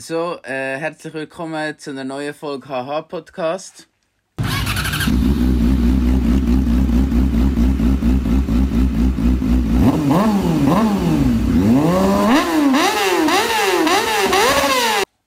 [0.00, 3.88] So, äh, herzlich willkommen zu einer neuen Folge HH Podcast.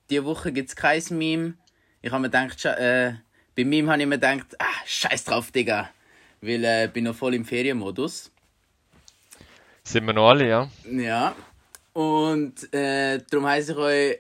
[0.10, 1.56] Diese Woche gibt es kein Meme.
[2.02, 3.16] Ich habe mir gedacht, äh,
[3.58, 5.90] bei Meme habe ich mir gedacht, ah, scheiß drauf, Digga.
[6.40, 8.32] Weil äh, ich bin noch voll im Ferienmodus.
[9.84, 10.70] Sind wir noch alle, ja?
[10.90, 11.36] Ja.
[11.92, 14.20] Und äh, darum heiße ich euch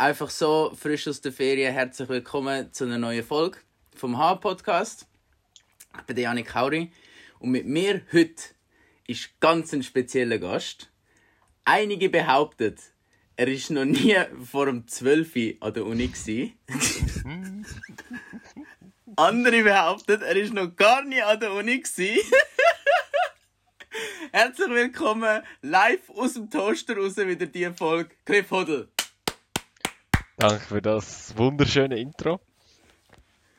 [0.00, 3.58] einfach so frisch aus der Ferien herzlich willkommen zu einer neuen Folge
[3.94, 5.06] vom H-Podcast.
[5.94, 6.90] Ich bin Janik Kauri
[7.38, 8.42] und mit mir heute
[9.06, 10.90] ist ganz ein spezieller Gast.
[11.66, 12.76] Einige behaupten,
[13.36, 14.16] er ist noch nie
[14.50, 16.10] vor dem 12 Uhr an der Uni.
[19.16, 21.82] Andere behaupten, er ist noch gar nie an der Uni.
[24.32, 28.14] Herzlich willkommen live aus dem Toaster raus wieder die Folge.
[28.24, 28.88] Cliff Hodl.
[30.40, 32.40] Danke für das wunderschöne Intro.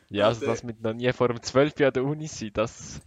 [0.10, 3.00] Ja, also das mit noch nie vor dem 12 Jahr der Uni sein, das,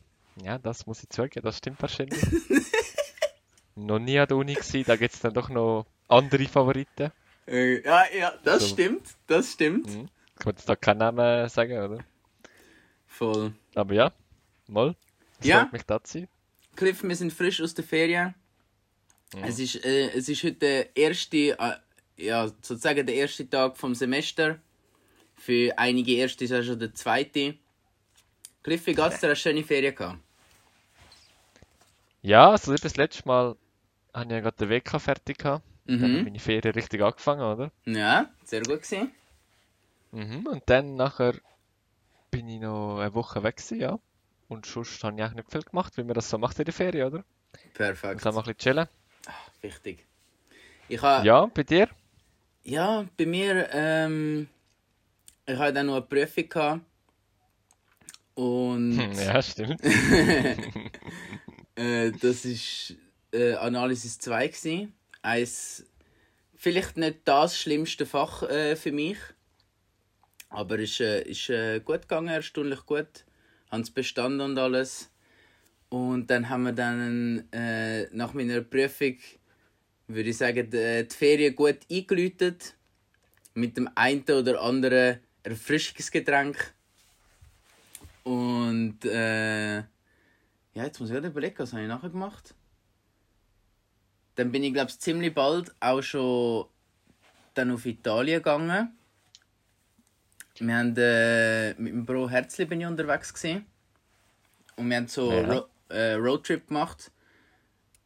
[0.43, 2.23] ja, das muss ich zugeben, das stimmt wahrscheinlich.
[3.75, 7.11] noch nie an der Uni gewesen, da gibt es dann doch noch andere Favoriten.
[7.47, 8.69] Äh, ja, ja, das So.
[8.75, 9.03] stimmt.
[9.27, 9.87] Das stimmt.
[9.87, 10.09] Mhm.
[10.39, 11.99] Ich wollte jetzt da keinen Namen sagen, oder?
[13.07, 13.53] Voll.
[13.75, 14.13] Aber ja,
[14.69, 14.95] mal.
[15.41, 15.69] Es Ja.
[15.73, 16.29] mich da zu sein.
[16.77, 18.35] Cliff, wir sind frisch aus der Ferien.
[19.43, 21.73] Es, ist, äh, es ist heute der erste, äh,
[22.17, 24.61] ja, sozusagen der erste Tag vom Semester.
[25.37, 27.57] Für einige erste ist auch schon der zweite.
[28.65, 29.29] Cliff, wie geht's dir?
[29.31, 30.19] Hast du schöne Ferien gehabt?
[32.23, 33.57] Ja, also das letzte Mal
[34.15, 35.65] habe ich ja gerade den WK fertig gehabt.
[35.93, 36.25] Dann habe ich Mhm.
[36.25, 37.73] meine Ferien richtig angefangen, oder?
[37.87, 39.13] Ja, sehr gut gewesen.
[40.13, 41.35] Mhm, und dann nachher
[42.31, 43.99] bin ich noch eine Woche weg gewesen, ja.
[44.49, 46.75] Und sonst habe ich eigentlich nicht viel gemacht, wie man das so macht in der
[46.75, 47.25] Ferien, oder?
[47.75, 48.15] Perfekt.
[48.15, 48.89] Jetzt haben wir ein bisschen chillen.
[49.63, 50.07] Wichtig.
[50.89, 51.89] Ich habe Ja, bei dir?
[52.65, 54.49] Ja, bei mir, ähm,
[55.47, 56.81] ich hatte dann noch eine Prüfung gehabt.
[58.35, 59.81] Und Hm, Ja, stimmt.
[61.77, 62.95] äh, das ist
[63.33, 64.89] äh, Analysis 2 gsi.
[65.23, 65.85] Eins,
[66.57, 69.19] vielleicht nicht das schlimmste Fach äh, für mich,
[70.49, 73.25] aber ist, äh, ist äh, gut gegangen, erstaunlich gut.
[73.71, 75.11] Haben es bestanden und alles.
[75.91, 79.17] Und dann haben wir dann äh, nach meiner Prüfung,
[80.09, 82.75] würde ich sagen, die, die Ferien gut eingeläutet.
[83.55, 86.75] Mit dem einen oder anderen Erfrischungsgetränk.
[88.25, 89.85] Und äh, ja,
[90.75, 92.55] jetzt muss ich gerade überlegen, was habe ich nachher gemacht?
[94.35, 96.67] Dann bin ich, glaube ich, ziemlich bald auch schon
[97.55, 98.97] dann auf Italien gegangen.
[100.59, 103.67] Wir haben äh, mit dem Bro Herzli bin ich unterwegs gewesen.
[104.77, 105.53] Und wir haben so Ja.
[105.53, 107.13] Ro äh, Roadtrip gemacht.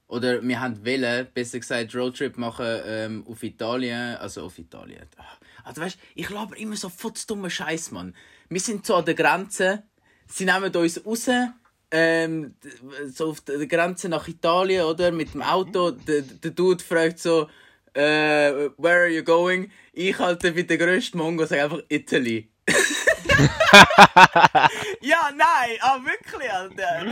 [0.09, 4.17] Oder wir haben wollen, besser gesagt, Roadtrip machen ähm, auf Italien.
[4.17, 5.07] Also auf Italien.
[5.19, 5.25] Ah,
[5.65, 6.91] Also weißt ich laber immer so
[7.29, 8.15] dummen Scheiß, Mann.
[8.49, 9.83] Wir sind so an der Grenze.
[10.27, 11.29] Sie nehmen uns raus.
[11.91, 12.55] Ähm,
[13.07, 15.11] so auf der Grenze nach Italien, oder?
[15.13, 15.91] Mit dem Auto.
[15.91, 17.49] Der, der Dude fragt so,
[17.95, 19.71] äh, where are you going?
[19.93, 22.49] Ich halte wie der grösste Mongo, sage einfach Italy.
[25.00, 27.06] ja, nein, ah, wirklich, Alter.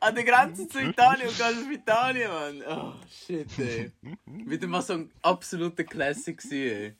[0.00, 2.62] An der Grenze zu Italien und gehst auf Italien, Mann.
[2.68, 2.92] Oh,
[3.26, 3.92] shit, ey.
[4.26, 6.94] Wieder mal so ein absoluter Classic gewesen, ey.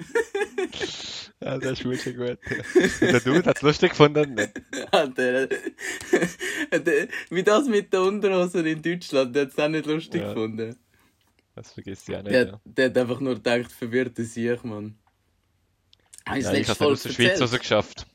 [1.40, 2.38] Ja, das ist wirklich gut.
[2.74, 4.34] Und der Dude hat es lustig gefunden.
[4.34, 4.62] Nicht?
[4.90, 5.48] Alter,
[7.30, 10.28] wie das mit den Unterhosen in Deutschland, der hat es auch nicht lustig Ja.
[10.32, 10.76] gefunden.
[11.54, 12.34] Das vergisst ich auch nicht.
[12.34, 14.98] Der, Ja, der hat einfach nur gedacht, verwirrte sich, Mann.
[16.34, 18.06] Ich ja ich habe es aus der Schweiz erzählt?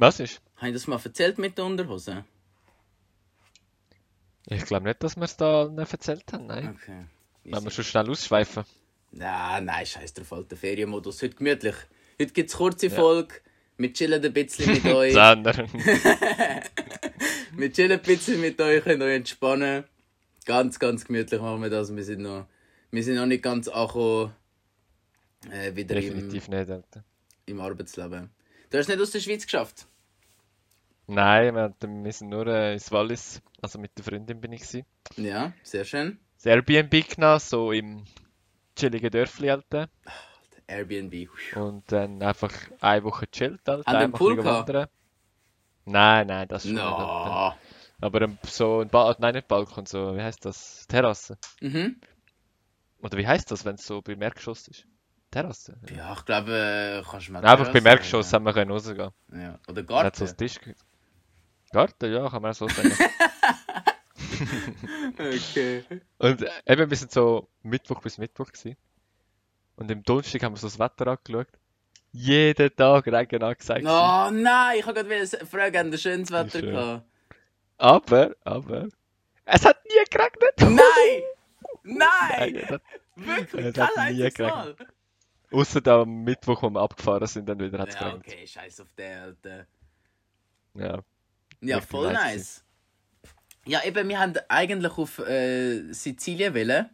[0.00, 0.40] Was ist?
[0.56, 2.24] Habe ich das mal erzählt mit den Unterhosen?
[4.46, 6.46] Ich glaube nicht, dass wir es da nicht erzählt haben.
[6.46, 6.78] Nein.
[6.80, 7.04] Okay.
[7.44, 8.64] Wenn wir schon schnell ausschweifen.
[9.12, 11.20] Ja, nein, scheiß drauf, alter Ferienmodus.
[11.20, 11.74] Heute gemütlich.
[12.18, 13.34] Heute gibt es kurze Folge.
[13.76, 15.14] Wir chillen ein bisschen mit euch.
[17.52, 19.84] Wir chillen ein bisschen mit euch, können euch entspannen.
[20.46, 21.94] Ganz, ganz gemütlich machen wir das.
[21.94, 22.46] Wir sind noch,
[22.90, 24.32] wir sind noch nicht ganz angekommen.
[25.50, 27.04] Äh, wieder im, Definitiv nicht, Alter.
[27.44, 28.30] im Arbeitsleben.
[28.70, 29.86] Du hast nicht aus der Schweiz geschafft.
[31.10, 33.42] Nein, wir, wir sind nur äh, ins Wallis.
[33.60, 34.86] Also mit der Freundin bin ich gewesen.
[35.16, 36.18] Ja, sehr schön.
[36.36, 38.04] Das Airbnb genommen, so im
[38.76, 39.88] chilligen Dörfli, Alter.
[40.68, 41.28] Airbnb.
[41.56, 43.88] Und dann einfach eine Woche chillt, Alter.
[43.88, 44.86] An dem Pool wandern.
[45.84, 46.78] Nein, nein, das Alter.
[46.78, 47.54] No.
[48.02, 50.86] Aber ähm, so ein ba nein, nicht Balkon, so, wie heißt das?
[50.86, 51.36] Terrasse.
[51.60, 52.00] Mhm.
[53.02, 54.86] Oder wie heißt das, wenn es so beim Erdgeschoss ist?
[55.32, 55.76] Terrasse.
[55.94, 58.46] Ja, ich glaube, äh, kannst du mal Einfach beim Terrasse Erdgeschoss sagen.
[58.46, 59.10] haben wir können rausgehen.
[59.32, 59.58] Ja.
[59.68, 60.28] Oder Er hat so Garten.
[60.28, 60.60] einen Tisch.
[61.70, 62.92] Garten, ja, kann man auch so sagen.
[65.18, 65.84] Okay.
[66.18, 68.76] Und eben, wir sind so Mittwoch bis Mittwoch gewesen.
[69.76, 71.48] Und im Donnerstag haben wir so das Wetter angeschaut.
[72.12, 73.82] Jeden Tag Regen angesagt.
[73.84, 76.70] Oh nein, ich wollte gerade fragen, haben ihr schönes Wetter schön.
[76.72, 77.04] gehabt?
[77.78, 78.88] Aber, aber,
[79.44, 80.54] es hat nie geregnet.
[80.60, 81.22] Nein!
[81.82, 81.98] Nein,
[82.38, 82.54] Nein!
[82.56, 82.82] es hat,
[83.16, 84.76] Wirklich, Es kein einziges Mal.
[85.52, 88.26] Außer am Mittwoch, wo wir abgefahren sind, dann wieder hat es Ja, geregnet.
[88.26, 89.66] okay, scheiß auf den, Alter.
[90.74, 91.00] Ja.
[91.60, 92.64] Ja, voll nice.
[93.66, 96.88] Ja, eben, wir haben eigentlich auf äh, Sizilien wollen,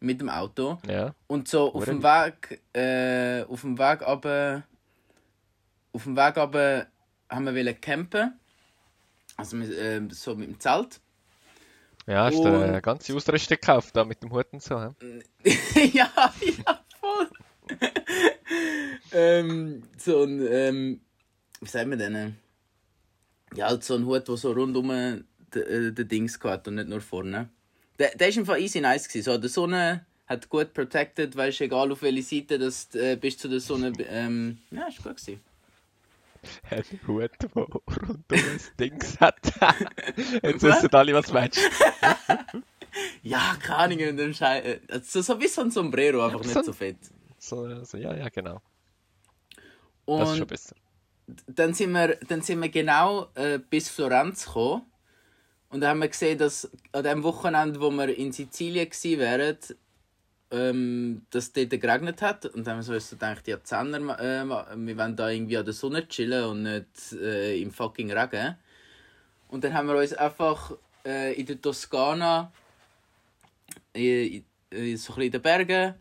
[0.00, 0.78] mit dem Auto.
[0.88, 1.14] Ja.
[1.26, 4.62] Und so auf dem Weg, äh, auf dem Weg aber,
[5.92, 6.86] auf dem Weg aber
[7.28, 8.38] haben wir wollen campen.
[9.36, 11.00] Also äh, so mit dem Zelt.
[12.06, 14.74] Ja, hast du eine ganze Ausrüstung gekauft, da mit dem Hut und so.
[15.92, 17.28] ja, ja, voll.
[19.12, 21.00] ähm, so ein, ähm,
[21.60, 22.38] wie sagen wir denn?
[23.54, 25.24] Ja, halt so ein Hut, der so rundum den
[25.54, 27.48] äh, Dings hat und nicht nur vorne.
[27.98, 29.24] Der, der ist im Fall easy nice gewesen.
[29.24, 33.48] So, der Sonne hat gut protected, weißt egal auf welche Seite das äh, bis zu
[33.48, 33.92] der Sonne.
[34.08, 35.40] Ähm, ja, ist gut gewesen.
[36.70, 37.82] Ein Hut, der rundum
[38.30, 39.40] ein Dings hat.
[40.42, 41.58] Jetzt wissen alle, was du meinst.
[43.22, 46.52] Ja, keine Ahnung, in dem Schei äh, so, so wie so ein Sombrero, einfach nicht
[46.52, 46.96] So so fett.
[47.38, 48.60] So, so, ja, ja, genau.
[50.04, 50.74] Und Das ist schon besser.
[51.46, 54.82] Dann sind wir, dann sind wir genau äh, bis Florenz gekommen.
[55.70, 59.58] Und dann haben wir gesehen, dass an dem Wochenende, wo wir in Sizilien gewesen wären,
[60.50, 62.46] ähm, dass es dort geregnet hat.
[62.46, 65.74] Und dann haben wir so gedacht, ja, Zehner, äh, wir wollen da irgendwie an der
[65.74, 68.56] Sonne chillen und nicht äh, im fucking Regen.
[69.48, 70.72] Und dann haben wir uns einfach
[71.04, 72.50] äh, in der Toskana,
[73.92, 75.94] in, in, so ein in den Bergen,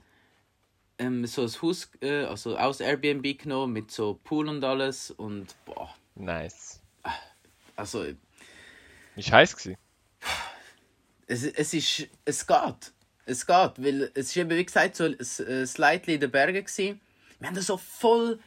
[1.00, 5.12] ähm, so ein Haus, äh, also aus Airbnb genommen mit so Pool und alles.
[5.12, 6.82] Und boah, Nice.
[7.76, 8.06] also
[9.16, 9.78] Ist heiß gewesen.
[11.28, 12.94] es, es ist, es geht.
[13.26, 16.64] Es geht, weil es ist eben, wie gesagt, so ein äh, slightly in den Bergen
[16.64, 17.02] gewesen.
[17.40, 18.40] Wir haben da so voll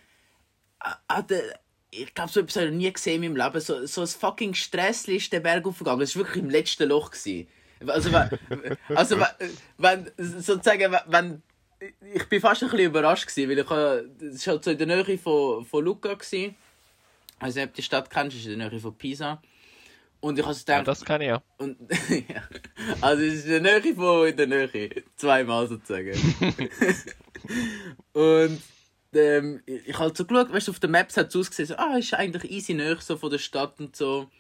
[0.79, 1.61] an- an der,
[1.91, 3.61] ich glaube, so etwas habe ich noch nie gesehen in meinem Leben.
[3.61, 6.01] So, so ein fucking Stressli ist den Berg aufgegangen.
[6.01, 7.11] Es war wirklich im letzten Loch.
[7.11, 7.47] Gewesen.
[7.87, 11.43] Also, wenn, also wenn, wenn, sozusagen, wenn,
[12.15, 14.87] ich bin fast ein bisschen überrascht gewesen, weil ich, es war halt so in der
[14.87, 16.55] Nähe von, von Lucca gewesen.
[17.39, 19.41] Also, ob du die Stadt kennst, ist in der Nähe von Pisa.
[20.21, 21.43] Und ich habe so Ja, gedacht, das kann ich ja.
[21.59, 21.79] und,
[22.29, 22.43] ja.
[23.01, 24.91] Also es ist in der Nähe von in der Nähe.
[25.17, 26.13] Zweimal sozusagen.
[28.13, 28.61] und
[29.15, 31.77] ähm, ich habe halt so geschaut, weißt du, auf den Maps hat es ausgesehen, so,
[31.77, 34.31] ah, ist eigentlich easy näher so von der Stadt und so.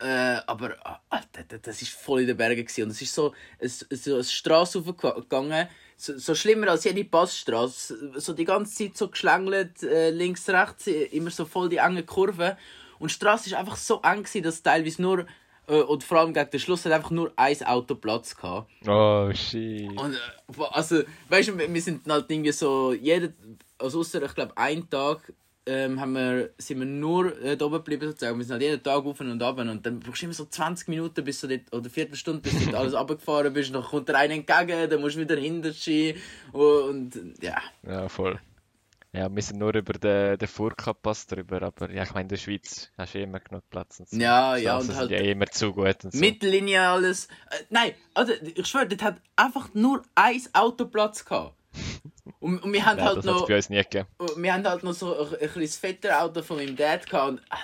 [0.00, 2.84] Äh, aber ah, Alter, das- ist voll in den Bergen gewesen.
[2.84, 8.12] und es ist so, es, so eine Straße aufgegangen, so, so schlimmer als jede Passstraße,
[8.20, 12.56] so die ganze Zeit so geschlängelt, äh, links, rechts, immer so voll die engen Kurven
[12.98, 15.26] und die Straße ist einfach so eng gewesen, dass teilweise nur
[15.66, 18.70] äh, und vor allem gegen den Schluss hat einfach nur ein Auto Platz gehabt.
[18.86, 19.88] Oh, shit.
[19.98, 23.32] Und äh, also, weißt du, wir wir sind halt irgendwie so, jeder,
[23.78, 25.32] also außer ich glaube, einen Tag
[25.66, 28.36] ähm, haben wir, sind wir nur äh, da oben geblieben sozusagen.
[28.38, 30.88] Wir sind halt jeden Tag auf und ab und dann brauchst du immer so 20
[30.88, 33.74] Minuten bis du dort, oder Viertelstunde, bis du dort alles runtergefahren bist.
[33.74, 36.20] Dann kommt der eine entgegen, dann musst du wieder hinterstehen
[36.52, 37.56] und, und ja.
[37.86, 38.38] Ja, voll.
[39.14, 42.36] Ja, wir sind nur über den, den Furka-Pass drüber, aber ja, ich meine, in der
[42.36, 44.16] Schweiz hast du immer genug Platz und so.
[44.16, 46.18] Ja, ja, Straßen und halt- ja immer zu gut und so.
[46.18, 47.26] Mittellinie alles.
[47.50, 51.54] Äh, nein, also ich schwöre, dort hat einfach nur ein Auto Platz gehabt.
[52.44, 53.48] Und, und wir haben ja, halt noch.
[53.48, 57.30] wir haben halt noch so ein, ein kleines fetter Auto von meinem Dad gehabt.
[57.30, 57.62] Und, also,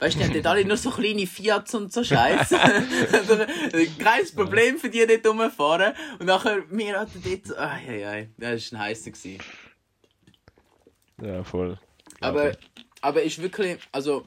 [0.00, 2.50] weißt du, die haben dort alle nur so kleine Fiats und so Scheiß.
[3.98, 5.94] Kein Problem für die dort rumfahren.
[6.18, 9.12] Und nachher, wir hatten dort so, ai, ai, ai, das war ein heißer.
[9.12, 9.38] gewesen.
[11.22, 11.78] Ja, voll.
[12.20, 12.52] Aber,
[13.00, 14.26] aber ist wirklich, also,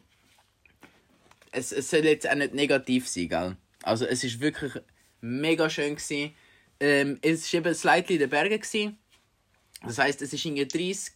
[1.52, 3.58] es, es soll jetzt auch nicht negativ sein, gell?
[3.84, 4.74] Also, es ist wirklich
[5.22, 6.34] mega schön gewesen.
[6.80, 8.60] Ähm, es war eben slightly in den Bergen.
[8.60, 8.98] Gewesen.
[9.84, 11.14] Das heisst, es ist irgendwie 30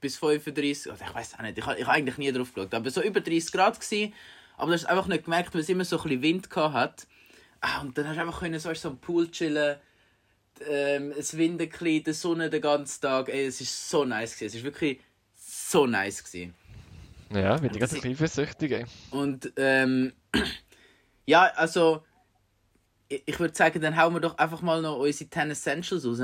[0.00, 2.74] bis 35, oder ich weiß auch nicht, ich habe ich hab eigentlich nie drauf geschaut,
[2.74, 4.12] aber so über 30 Grad gewesen.
[4.56, 7.06] Aber du hast einfach nicht gemerkt, weil es immer so ein bisschen Wind gehabt hat.
[7.60, 9.76] Ah, und dann hast du einfach können, so, so am Pool chillen,
[10.68, 13.28] ähm, es windet ein bisschen, die Sonne den ganzen Tag.
[13.28, 14.46] Ey, es ist so nice gewesen.
[14.46, 15.00] Es ist wirklich
[15.36, 16.54] so nice gewesen.
[17.30, 18.84] Ja, bin ich ganz Sie- ein bisschen versüchtig, ey.
[19.10, 20.12] Und ähm,
[21.26, 22.04] ja, also
[23.08, 26.20] ich, ich würde sagen, dann hauen wir doch einfach mal noch unsere 10 Essentials raus.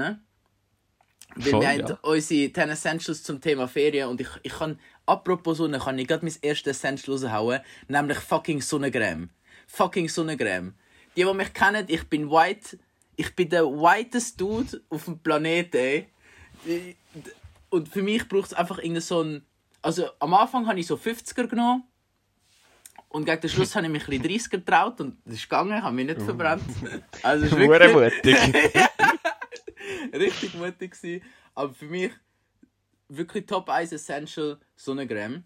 [1.37, 1.99] Weil Voll, wir haben ja.
[2.03, 6.25] unsere 10 Essentials zum Thema Ferien und ich, ich kann, apropos Sonne, kann ich gerade
[6.25, 9.31] mein erstes Essential raushauen, nämlich fucking Sonnencreme.
[9.67, 10.75] Fucking Sonnencreme.
[11.17, 12.79] Die, die mich kennen, ich bin white,
[13.17, 16.07] ich bin der whitest Dude auf dem Planeten,
[17.71, 19.47] Und für mich braucht es einfach irgendein so ein,
[19.81, 21.85] also am Anfang habe ich so 50er genommen,
[23.12, 25.83] und gegen den Schluss habe ich mich ein bisschen 30 getraut und das ist gegangen,
[25.83, 26.65] habe mich nicht verbrannt.
[27.23, 28.37] Also ist wirklich mutig.
[30.13, 31.23] richtig mutig gewesen.
[31.55, 32.11] Aber für mich
[33.09, 35.45] wirklich Top 1 Essential Sonnencreme.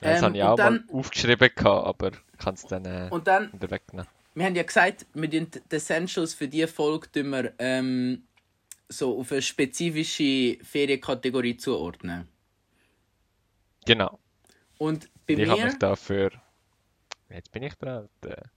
[0.00, 2.84] Das Ähm, habe ich und auch dann- mal aufgeschrieben, gehabt, aber ich kann es dann
[2.84, 4.06] äh, Und dann, wieder wegnehmen.
[4.34, 8.24] wir haben ja gesagt, wir tun die Essentials für diese Folge tun wir, ähm,
[8.88, 12.28] so auf eine spezifische Ferienkategorie zuordnen.
[13.86, 14.18] Genau.
[14.78, 16.30] Und bei ich habe mich da für.
[17.30, 18.08] Jetzt bin ich dran.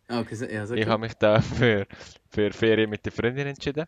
[0.07, 1.87] Ah, Okay, so- ja, so Ich habe mich da für,
[2.29, 3.85] für Ferien mit der Freundin entschieden.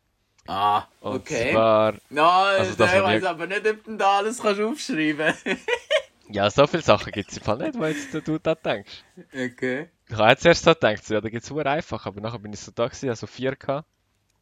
[0.49, 1.51] Ah, Und okay.
[1.51, 1.93] zwar.
[2.09, 5.33] Nein, Also das ich weiß ich- aber nicht, ob du da alles kannst aufschreiben
[6.31, 9.03] Ja, so viele Sachen gibt es im Fall nicht, wo jetzt du da denkst.
[9.33, 9.89] Okay.
[10.07, 12.39] Ich habe jetzt erst so gedacht, so, ja, da geht es super einfach, aber nachher
[12.39, 13.87] bin ich so da gewesen, also vier gehabt.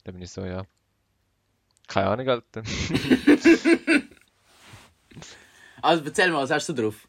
[0.03, 0.63] Dann bin ich so, ja.
[1.87, 2.63] Keine Ahnung, Alter.
[5.81, 7.07] Also erzähl mal, was hast du drauf?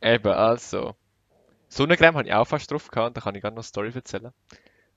[0.00, 0.94] Eben, also.
[1.68, 3.90] Sonnencreme habe ich auch fast drauf gehabt und da kann ich gerne noch eine Story
[3.94, 4.32] erzählen.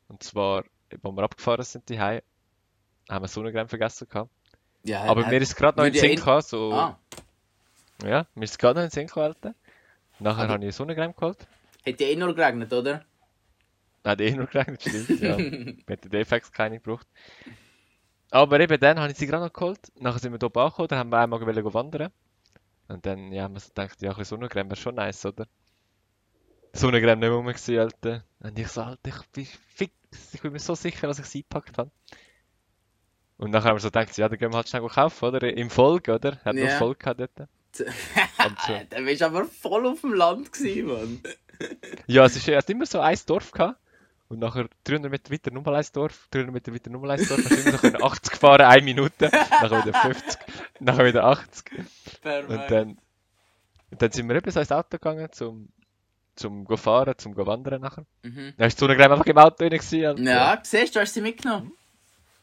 [0.08, 2.00] Und zwar, als wir abgefahren sind, die
[3.10, 4.32] haben wir Sonnencreme vergessen gehabt.
[4.84, 6.72] Ja, Aber hat- mir ist gerade noch in den ja Sinn in- gekommen, so.
[6.74, 7.00] Ah,
[8.04, 9.54] Ja, mir ist gerade noch in den Sinn Alter.
[10.20, 11.48] Nachher Aber- habe ich Sonnencreme geholt.
[11.84, 13.04] hätte eh nur geregnet, oder?
[14.04, 15.20] Hat eh nur gerechnet, stimmt.
[15.22, 15.38] Ja.
[15.88, 17.08] Mit den Defects keine gebraucht.
[18.32, 19.80] Aber eben dann habe ich sie gerade noch geholt.
[20.00, 22.12] Nachher sind wir hier angekommen, dann haben wir einmal wollen wandern.
[22.90, 25.46] Und dann, ja, haben wir so gedacht, ja, ein bisschen Sonnencreme wäre schon nice, oder?
[26.74, 28.24] Sonnencreme nicht mehr rum gewesen, Alter.
[28.40, 29.94] Und ich so, Alter, ich bin fix.
[30.34, 31.92] Ich bin mir so sicher, dass ich sie eingepackt habe.
[33.38, 35.42] Und nachher haben wir so gedacht, ja, dann gehen wir halt schnell kaufen, oder?
[35.56, 36.38] Im Volk, oder?
[36.44, 36.78] Hat nur Ja.
[36.78, 37.50] Volk gehabt dort.
[38.90, 41.20] Dann bist du aber voll auf dem Land gewesen, Mann.
[42.08, 43.80] Ja, es ist, hat immer so ein Dorf gehabt.
[44.30, 47.42] Und nachher 300 Meter weiter nochmal ein Dorf, 300 Meter weiter nochmal ein Dorf.
[47.42, 49.30] Dann sind wir so können 80 gefahren, eine Minute.
[49.32, 50.38] Nachher wieder 50,
[50.80, 51.72] nachher wieder 80.
[51.80, 52.72] Und Perfekt.
[52.72, 52.98] dann,
[53.90, 55.70] und dann sind wir eben so ins Auto gegangen, zum,
[56.36, 58.06] zum go fahren, zum go wandern nachher.
[58.22, 58.54] Mhm.
[58.58, 60.06] Dann ist die Sonnencreme einfach im Auto drin gewesen.
[60.06, 60.22] Alter.
[60.22, 61.72] Ja, siehst du, hast sie mitgenommen.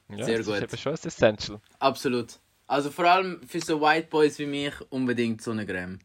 [0.08, 0.56] Ja sehr das gut.
[0.56, 1.60] ist eben schon ein Essential.
[1.78, 2.38] Absolut.
[2.66, 5.98] Also vor allem für so White Boys wie mich unbedingt Sonnencreme.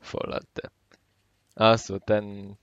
[0.00, 0.70] Voll, Alter.
[1.54, 2.56] Also, dann,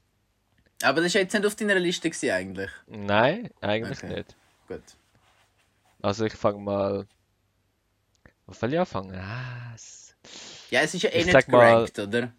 [0.83, 2.71] Aber das war jetzt nicht auf deiner Liste gewesen, eigentlich.
[2.87, 4.15] nein, eigentlich Okay.
[4.15, 4.35] nicht.
[4.67, 4.83] Gut.
[6.01, 7.07] Also, ich fange mal,
[8.45, 9.15] was will ich anfangen?
[9.15, 10.15] Ah, es-
[10.69, 12.33] Ja, es ist ja eh Ich nicht sag mal- gerankt, oder?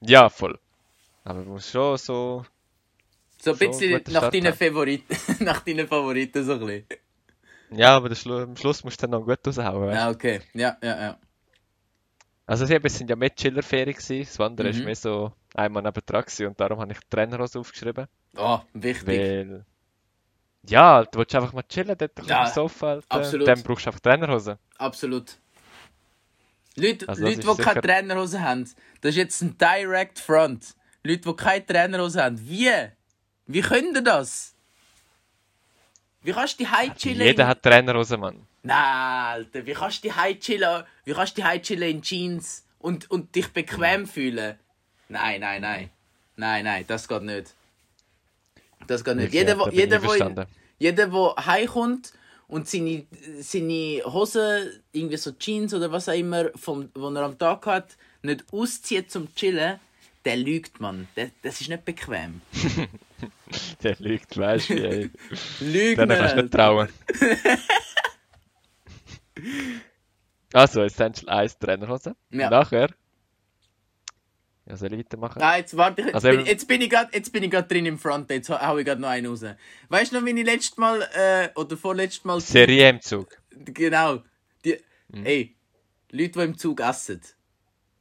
[0.00, 0.58] ja, voll.
[1.24, 2.44] Aber man muss schon so,
[3.44, 4.54] So ein bisschen nach deinen.
[4.54, 6.86] Favoriten, nach deinen Favoriten so ein bisschen.
[7.70, 9.88] Ja, aber Schlu am Schluss musst du dann noch gut raushauen.
[9.88, 10.00] weißt du?
[10.00, 10.40] Ja, okay.
[10.54, 11.18] Ja, ja, ja.
[12.46, 14.20] Also es sind ja mehr Chillerferien gewesen.
[14.20, 14.84] Das Wandern ist Mhm.
[14.84, 18.06] mehr so einmal nebendran gewesen und darum habe ich die Trainerhose aufgeschrieben.
[18.36, 19.06] Oh, wichtig.
[19.06, 19.64] Weil...
[20.68, 23.06] Ja, du willst einfach mal chillen dort auf Ja, dem Sofa, Alter.
[23.08, 23.48] absolut.
[23.48, 24.58] Dann brauchst du einfach Trainerhose.
[24.78, 25.38] Absolut.
[26.76, 28.64] Leute, Also Leute ist die keine sicher- Trainerhose haben,
[29.00, 30.74] das ist jetzt ein Direct Front.
[31.04, 32.70] Leute, die keine Trainerhose haben, wie?
[33.46, 34.54] Wie können ihr das?
[36.22, 37.26] Wie kannst du die Hause chillen?
[37.26, 38.46] Jeder in- hat Trainerhose, Mann.
[38.62, 40.84] Nein, Alter, wie kannst du die Hause chillen?
[41.04, 44.56] Wie kannst du die Hause chillen in Jeans und, und dich bequem fühlen?
[45.08, 45.90] Nein, nein, nein.
[46.36, 47.54] Nein, nein, das geht nicht.
[48.86, 49.32] Das geht nicht.
[49.32, 50.46] Jeder, wo, jeder, wo, einverstanden.
[50.78, 52.12] jeder, der heimkommt
[52.48, 53.04] und seine,
[53.40, 57.96] seine Hose, irgendwie so Jeans oder was auch immer, vom, wo er am Tag hat,
[58.22, 59.78] nicht auszieht zum Chillen,
[60.24, 61.08] der lügt, man.
[61.42, 62.40] Das ist nicht bequem.
[63.82, 65.10] Der lügt, weißt du, ey.
[65.60, 66.08] Lügen!
[66.08, 66.88] Denen kannst du nicht trauen.
[70.52, 72.14] also, Essential 1 Trainerhose.
[72.30, 72.50] Ja.
[72.50, 72.90] Nachher...
[74.66, 75.40] Ja, soll ich weitermachen?
[75.40, 76.06] Nein, jetzt warte ich.
[76.06, 78.30] Jetzt, Also bin, jetzt bin ich jetzt bin ich grad drin im Front.
[78.30, 79.44] Jetzt hau ich grad noch einen raus.
[79.88, 83.28] Weißt du noch, wie ich letztes Mal äh, oder vorletztes Mal Serie im Zug.
[83.50, 84.22] genau
[84.64, 85.26] die Mhm.
[85.26, 85.56] ey
[86.10, 87.20] Leute, die im Zug essen.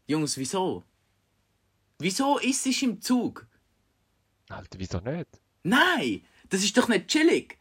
[0.08, 0.84] Jungs, wieso?
[2.00, 3.48] Wieso isst du im Zug?
[4.52, 5.28] Alter, wieso nicht?
[5.64, 7.58] Nein, das ist doch nicht chillig.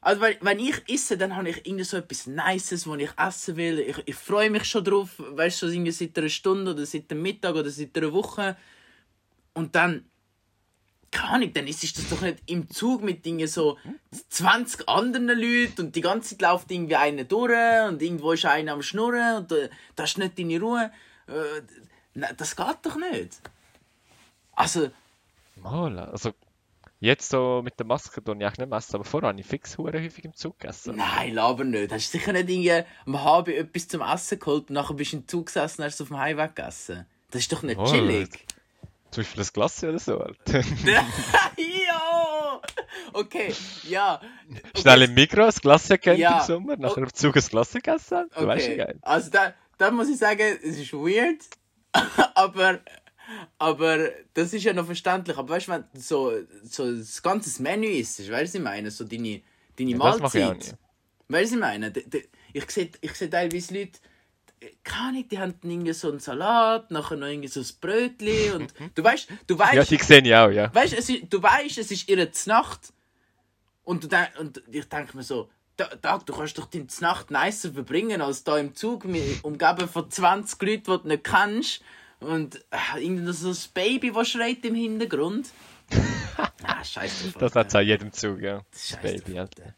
[0.00, 3.56] Also wenn, wenn ich esse, dann habe ich irgendwie so etwas Nices, was ich essen
[3.56, 3.80] will.
[3.80, 7.10] Ich, ich freue mich schon drauf, weißt du, so irgendwie seit einer Stunde oder seit
[7.10, 8.56] einem Mittag oder seit einer Woche.
[9.54, 10.04] Und dann,
[11.10, 13.76] keine Ahnung, dann ist das doch nicht im Zug mit irgendwie so
[14.28, 18.74] 20 anderen Leuten und die ganze Zeit läuft irgendwie einer durch und irgendwo ist einer
[18.74, 20.92] am Schnurren und äh, da ist nicht deine Ruhe.
[21.26, 21.62] Äh,
[22.36, 23.40] das geht doch nicht.
[24.52, 24.90] Also,
[25.62, 26.32] Mal, also...
[27.00, 29.78] Jetzt so mit der Maske tue ich eigentlich nicht messen, aber vorher habe ich fix
[29.78, 30.96] hure häufig im Zug gegessen.
[30.96, 31.92] Nein, laber nicht.
[31.92, 35.18] Hast du sicher nicht irgendwie am HB etwas zum Essen geholt und nachher bist du
[35.18, 37.06] im Zug gesessen und hast es auf dem Heimweg gegessen?
[37.30, 38.44] Das ist doch nicht Oh, chillig.
[39.12, 40.60] Zum Beispiel ein Glas oder so, Alter.
[40.84, 41.06] ja!
[43.12, 44.20] Okay, ja.
[44.50, 44.62] Okay.
[44.80, 46.40] Schnell im Mikro ein Glas gegessen Ja.
[46.40, 48.28] im Sommer, nachher im Zug ein Glas gegessen.
[48.36, 48.98] Du weißt ja Okay, geil.
[49.02, 51.42] also da, da muss ich sagen, es ist weird,
[52.34, 52.80] aber,
[53.58, 55.36] aber das ist ja noch verständlich.
[55.36, 56.32] Aber weißt du, wenn so,
[56.62, 58.90] so das ganze Menü ist, weißt du, was ich meine?
[58.90, 59.42] So deine,
[59.78, 60.58] deine Ja, das mache ich auch Mahlzeit.
[60.58, 61.34] nie.
[61.34, 61.92] Weißt du, was ich meine?
[62.52, 63.98] Ich sehe ich seh teilweise Leute,
[64.82, 68.74] keine Ahnung, die haben irgendwie so einen Salat, nachher noch irgendwie so ein Brötchen und
[68.94, 70.74] du weißt, du weißt, Ja, die sehe ich auch, ja.
[70.74, 72.92] weißt, es ist, du weißt, es ist ihre Znacht
[73.84, 77.72] und, du denk, und ich denke mir so, da, du kannst doch deine Znacht nicer
[77.72, 79.04] verbringen als da im Zug,
[79.42, 81.82] umgeben von 20 Leuten, die du nicht kennst
[82.20, 85.50] und äh, irgendwie so ein Baby, das schreit im Hintergrund.
[86.64, 87.32] ah, scheiße.
[87.38, 88.62] Das hat es an jedem Zug, ja.
[88.72, 89.74] Das Baby, Alter.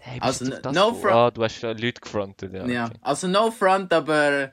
[0.00, 2.66] Hey, Also, no front- Ah, du hast äh, Leute gefrontet, ja.
[2.66, 2.96] Ja, okay.
[3.02, 4.50] also no front, aber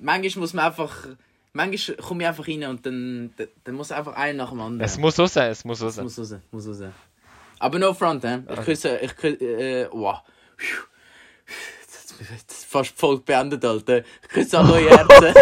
[0.00, 1.06] manchmal muss man einfach,
[1.52, 4.80] manchmal komme ich einfach rein und dann, dann, dann muss einfach einer nach dem anderen.
[4.80, 6.04] Es muss so sein, es muss so Es sein.
[6.04, 6.80] muss raus, muss raus.
[7.60, 8.40] Aber no front, hä?
[8.50, 10.18] Ich küsse, ich küsse, äh, wow.
[12.20, 14.04] Das das ist fast voll beendet, Alter.
[14.22, 15.34] Ich küsse alle eure Herzen.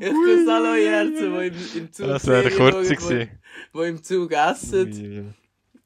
[0.00, 3.08] ich küsse alle eure Herzen, die im, im Zug Das wäre schauen, gewesen.
[3.08, 3.28] die,
[3.78, 5.34] die im Zug essen.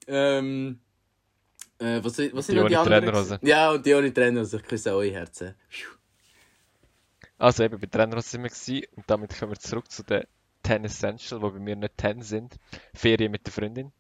[0.07, 0.81] Ähm,
[1.79, 3.05] äh, was, sind- was sind Die noch die anderen?
[3.05, 3.39] Trainerhose.
[3.43, 4.57] Ja, und die ohne Trainerhose.
[4.59, 5.55] Ich küsse auch eure Herzen.
[7.39, 10.25] Also eben, bei Trainerhose sind wir gewesen, und damit kommen wir zurück zu den
[10.65, 12.57] 10 Essential, wo bei mir nicht 10 sind.
[12.95, 13.93] Ferien mit der Freundin.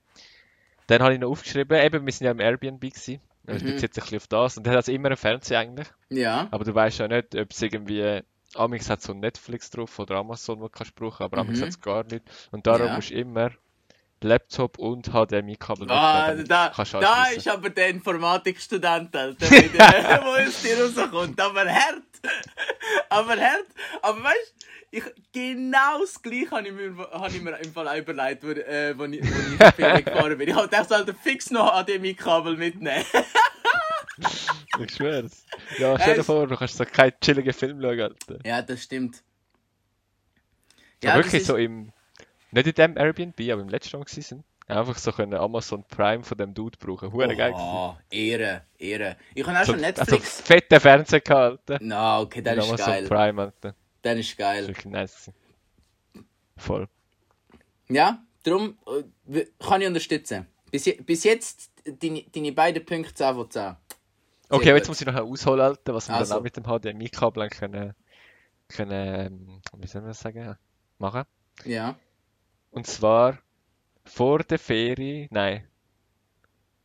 [0.86, 3.20] Dann habe ich noch aufgeschrieben, eben, wir sind ja im Airbnb gewesen.
[3.44, 3.66] Das Mhm.
[3.66, 4.56] bezieht sich ein bisschen auf das.
[4.56, 5.88] Und der hat also immer einen Fernseher eigentlich.
[6.10, 6.48] Ja.
[6.50, 8.20] Aber du weißt ja nicht, ob es irgendwie.
[8.54, 11.62] Amix hat so Netflix drauf oder Amazon, wo du kannst brauchen, aber Amix Mhm.
[11.62, 12.22] hat es gar nicht.
[12.50, 12.94] Und darum Ja.
[12.96, 13.50] musst du immer
[14.22, 16.70] Laptop und HDMI-Kabel Ah, da,
[17.00, 21.40] da ist aber der Informatikstudent, Alter, wieder, wo aus dir rauskommt.
[21.40, 22.02] Aber hart.
[23.08, 23.66] Aber hart.
[24.02, 27.88] Aber weißt du, ich, genau das Gleiche habe ich mir, habe ich mir im Fall
[27.88, 30.48] auch überlegt, wo, äh, wo, ich, wo ich in die Ferien gefahren bin.
[30.48, 33.04] Ich wollte echt Alter, fix noch HDMI-Kabel mitnehmen.
[34.80, 35.44] Ich schwör's.
[35.78, 38.38] Ja, stell dir vor, du kannst so keinen chilligen Film schauen, Alter.
[38.44, 39.22] ja, das stimmt.
[41.02, 41.92] Ja, das wirklich ist- so im.
[42.52, 44.44] Nicht in dem Airbnb, aber im letzten Mal gewesen.
[44.68, 47.12] Einfach so können Amazon Prime von dem Dude brauchen.
[47.12, 47.52] Hure geil.
[47.52, 47.64] gewesen.
[47.66, 49.16] Oh, Ehre, Ehre.
[49.34, 50.40] Ich habe auch So, schon also Netflix.
[50.42, 51.78] fette Fernseher gehabt, Alter.
[51.84, 53.04] Na, okay, Mit das ist Amazon geil.
[53.08, 53.74] Prime, Alter.
[54.02, 54.66] Das ist Das ist geil.
[54.68, 55.30] wirklich nice.
[56.56, 56.88] Voll.
[57.88, 58.76] Ja, darum
[59.32, 60.46] äh, kann ich unterstützen.
[60.70, 63.76] Bis, bis jetzt deine, deine beiden Punkte 10 von 10.
[64.48, 66.30] Okay, aber jetzt muss ich noch ausholen, Alter, was wir Also.
[66.34, 67.94] dann auch mit dem HDMI-Kabel können,
[68.68, 70.56] können, ähm, wie soll man das sagen,
[70.98, 71.24] machen.
[71.64, 71.96] Ja.
[72.70, 73.38] Und zwar
[74.04, 75.66] vor der Ferie, nein.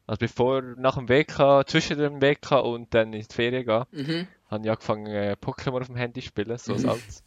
[0.07, 4.27] Also bevor, nach dem WK, zwischen dem WK und dann in die Ferien gehen, Mhm.
[4.49, 7.23] habe ich angefangen, äh, Pokémon auf dem Handy zu spielen, so als altes.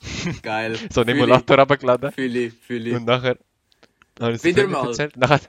[0.42, 0.76] Geil.
[0.92, 2.12] So einen Emulator runtergeladen.
[2.12, 2.94] Fühl ich, fühl ich.
[2.94, 3.38] Und nachher
[4.20, 4.86] Wieder mal.
[4.88, 5.16] erzählt.
[5.16, 5.40] Nachher,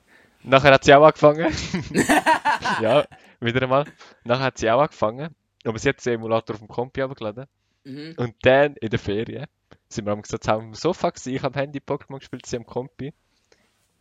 [0.43, 1.51] nachher hat sie auch angefangen.
[2.81, 3.05] ja,
[3.41, 3.85] wieder einmal.
[4.23, 5.35] Nachher hat sie auch angefangen.
[5.65, 7.45] Aber sie hat den Emulator auf dem Kompi runtergeladen.
[7.83, 8.13] Mhm.
[8.17, 9.47] Und dann in der Ferien
[9.89, 12.65] sind wir am gesagt, haben am Sofa gewesen, ich am Handy Pokémon gespielt, sie am
[12.65, 13.13] Kompi.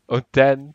[0.07, 0.75] Und dann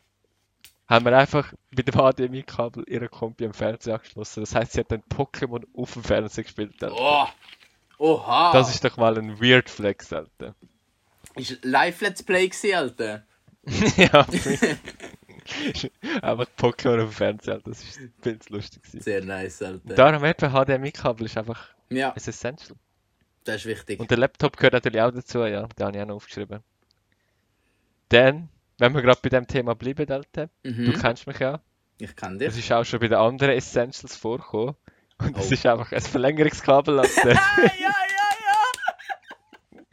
[0.94, 4.40] haben wir einfach mit dem HDMI-Kabel ihre Kompi am Fernseher angeschlossen.
[4.40, 6.82] Das heißt, sie hat dann Pokémon auf dem Fernseher gespielt.
[6.82, 6.94] Alter.
[6.96, 7.26] Oh.
[7.98, 8.52] Oha.
[8.52, 10.54] Das ist doch mal ein Weird Flex, Alter.
[11.36, 13.24] ist live Let's Play gewesen, Alter.
[13.96, 14.26] ja,
[16.22, 17.70] einfach Pokémon auf dem Fernseher, Alter.
[17.70, 18.82] das ist zu lustig.
[18.82, 19.00] gewesen.
[19.00, 19.94] Sehr nice, Alter.
[19.94, 22.76] Darum eben HDMI-Kabel ist einfach ja, ein Essential.
[23.44, 24.00] das ist wichtig.
[24.00, 26.60] Und der Laptop gehört natürlich auch dazu, ja, da habe ich auch noch aufgeschrieben.
[28.08, 30.92] Dann, wenn wir gerade bei dem Thema bleiben, Alter, du Mhm.
[31.00, 31.60] kennst mich ja,
[31.98, 32.64] Ich das dich.
[32.64, 34.74] ist auch schon bei den anderen Essentials vorgekommen.
[35.18, 35.52] Und das Oh.
[35.54, 37.34] ist einfach ein Verlängerungskabel, Alter.
[37.78, 37.94] Ja, ja,
[39.70, 39.84] ja.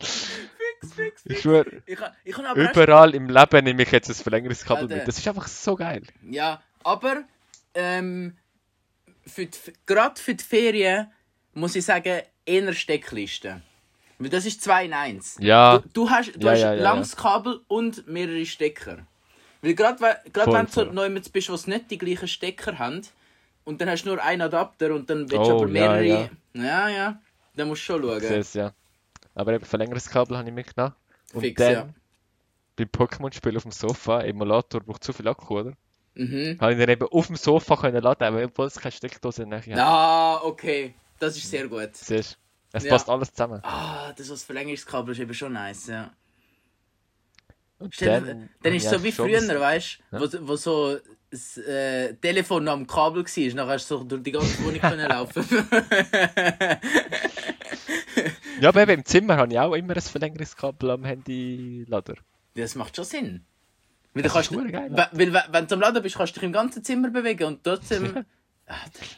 [0.00, 1.40] fix, fix, ich fix.
[1.42, 4.96] schwöre, Ich, auch überall im Leben nehme ich jetzt ein Verlängerungskabel Alter.
[4.96, 5.08] mit.
[5.08, 6.02] Das ist einfach so geil.
[6.22, 7.24] Ja, aber
[7.74, 8.36] ähm,
[9.86, 11.10] gerade für die Ferien
[11.52, 13.62] muss ich sagen, eher Steckliste.
[14.18, 15.36] Das ist 2 in 1.
[15.40, 18.98] Ja, Du, du hast, du Ja, hast ja, langes Kabel und mehrere Stecker.
[19.60, 23.02] Weil gerade wenn du neu bist, wo es nicht die gleichen Stecker haben,
[23.64, 26.30] und dann hast du nur einen Adapter und dann willst du Oh, aber ja, mehrere.
[26.54, 26.62] ja.
[26.62, 27.20] ja, ja.
[27.56, 28.22] Dann musst du schon schauen.
[28.22, 28.72] es, ja.
[29.34, 30.94] Aber eben Verlängerungskabel habe ich mitgenommen.
[31.32, 31.88] Und Fix, dann ja.
[32.76, 35.72] beim Pokémon-Spiel auf dem Sofa, Emulator braucht zu viel Akku, oder?
[36.14, 36.58] Mhm.
[36.60, 39.78] Habe ich dann eben auf dem Sofa können laden, obwohl es keine Steckdose Nähe hat.
[39.78, 40.94] Ah, okay.
[41.18, 41.90] Das ist sehr gut.
[41.94, 42.43] Siehst du?
[42.76, 42.90] Es Ja.
[42.90, 43.60] passt alles zusammen.
[43.62, 46.10] Ah, das als Verlängerungskabel ist eben schon nice, ja.
[47.78, 50.96] Und dir- dann, habe ist es so wie früher, weißt du, wo, wo so
[51.30, 54.80] das äh, Telefon noch am Kabel war, nachher hast du so durch die ganze Wohnung
[54.80, 55.44] können laufen.
[58.60, 62.14] Ja, aber eben im Zimmer habe ich auch immer ein Verlängerungskabel am Handy-Lader.
[62.54, 63.44] das macht schon Sinn.
[64.14, 66.52] Weil, du kannst, geil, weil, weil, wenn- du am Laden bist, kannst du dich im
[66.52, 68.24] ganzen Zimmer bewegen und trotzdem.
[68.66, 68.76] Ah,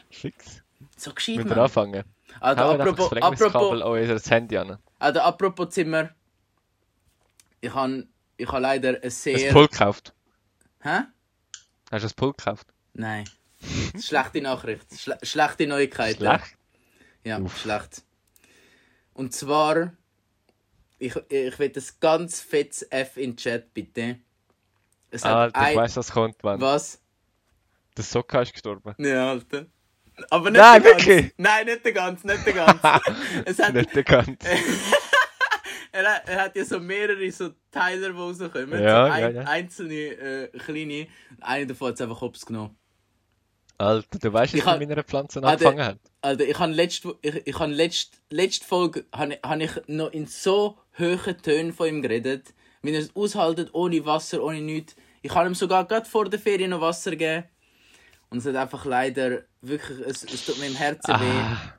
[0.09, 0.61] Fix.
[0.97, 1.65] so gescheit, Müssen wir man.
[1.65, 2.03] anfangen.
[2.39, 4.77] Also, das apropos, apropos, an unser Handy an.
[4.99, 6.09] also, apropos Zimmer.
[7.61, 9.51] Ich habe ich ha leider ein Ein sehr.
[9.51, 10.13] Pult gekauft.
[10.81, 10.99] Hä?
[11.91, 12.67] Hast du das Pult gekauft?
[12.93, 13.27] Nein.
[13.99, 14.85] Schlechte Nachricht.
[14.99, 16.19] Schle schlechte Neuigkeiten.
[16.19, 16.57] Schlecht?
[17.23, 17.59] Ja, Uff.
[17.59, 18.03] schlecht.
[19.13, 19.93] Und zwar,
[20.99, 24.19] ich, ich will das ganz fettes F in den Chat, bitte.
[25.09, 25.75] Es Alter, ich ein...
[25.75, 26.61] weiss, was kommt, Mann.
[26.61, 27.01] Was?
[27.95, 28.93] Der Sokka ist gestorben.
[28.99, 29.65] Ja, Alter.
[30.29, 31.05] Aber nicht Nein, der ganz.
[31.05, 31.33] wirklich?
[31.37, 32.81] Nein, nicht der ganz, nicht der ganz.
[33.45, 34.43] es hat, Nicht bekannt.
[35.91, 38.81] er, hat- er hat ja so mehrere so Teile, die rauskommen.
[38.81, 39.41] Ja, so ein, ja, ja.
[39.47, 41.07] Einzelne, äh, kleine.
[41.41, 42.75] Einer davon hat es einfach hops genommen.
[43.79, 45.99] Alter, du weißt, Ich was hab- mit meiner Pflanze der- angefangen hat?
[46.21, 50.25] Alter, ich habe letzte, ich, ich habe letzte, letzte Folge habe, habe ich noch in
[50.25, 54.95] so hohen Tönen von ihm geredet, wenn er es aushaltet, ohne Wasser, ohne nichts.
[55.21, 57.43] Ich habe ihm sogar gerade vor der Ferien noch Wasser gegeben.
[58.29, 61.39] Und es hat einfach leider wirklich, es, es tut mir im Herzen weh.
[61.41, 61.73] Ah,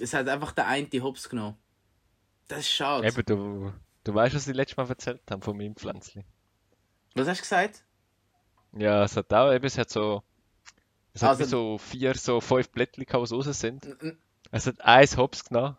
[0.00, 1.56] Es hat einfach der eine Hops genommen.
[2.48, 3.06] Das ist schade.
[3.06, 3.72] eben, du,
[4.04, 6.24] du weißt, was ich letztes Mal erzählt habe von meinem Pflänzchen.
[7.14, 7.84] Was hast du gesagt?
[8.76, 10.22] Ja, es hat auch, eben, es hat so,
[11.12, 13.86] es hat Also- wie so vier, so fünf Blättchen die raus sind.
[14.50, 15.76] Es hat eins Hops genommen.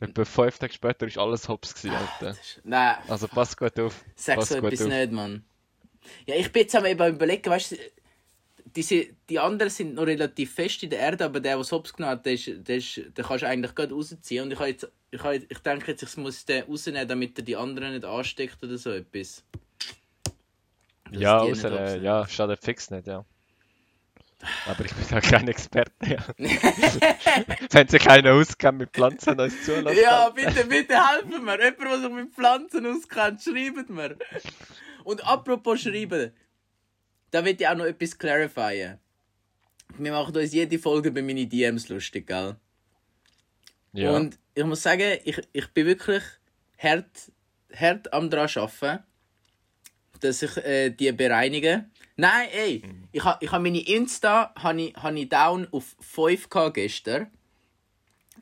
[0.00, 2.26] Etwa fünf Tage später ist alles Hops gewesen, Alter.
[2.26, 4.04] Das ist, nein, Also pass gut auf.
[4.16, 4.88] sag so etwas auf.
[4.88, 5.44] nicht, Mann.
[6.26, 7.76] Ja, ich bin jetzt am eben überlegen, weißt du,
[8.74, 12.12] diese, die anderen sind noch relativ fest in der Erde, aber der, der Hops genommen
[12.12, 14.44] hat, der, ist, der, ist, den kannst du eigentlich gerade rausziehen.
[14.44, 17.56] Und ich, jetzt, ich, habe, ich denke jetzt, ich muss den rausnehmen, damit er die
[17.56, 19.44] anderen nicht ansteckt oder so etwas.
[21.10, 23.24] Dass Ja, außer, äh, ja, schadet fix nicht, ja.
[24.66, 26.18] Aber ich bin da kein Experte, ja.
[27.70, 30.00] Wenn sich keiner auskennt mit Pflanzen, dann ist zulassen.
[30.02, 31.62] Ja, bitte, bitte helfen mir.
[31.62, 34.16] Jemand, der sich mit Pflanzen auskennt, schreibt mir.
[35.04, 36.32] Und apropos schreiben,
[37.32, 38.98] da will ich auch noch etwas clarifyen.
[39.98, 42.56] Wir machen uns jede Folge bei meinen DMs lustig, gell?
[43.92, 44.12] Ja.
[44.12, 46.22] Und ich muss sagen, ich, ich bin wirklich
[46.78, 47.32] hart,
[47.74, 49.02] hart am dran arbeiten,
[50.20, 51.86] dass ich äh, die bereinige.
[52.16, 53.08] Nein, ey, Mhm.
[53.12, 57.30] ich habe ich ha meine Insta hab ich, hab ich down auf 5 gehabt gestern.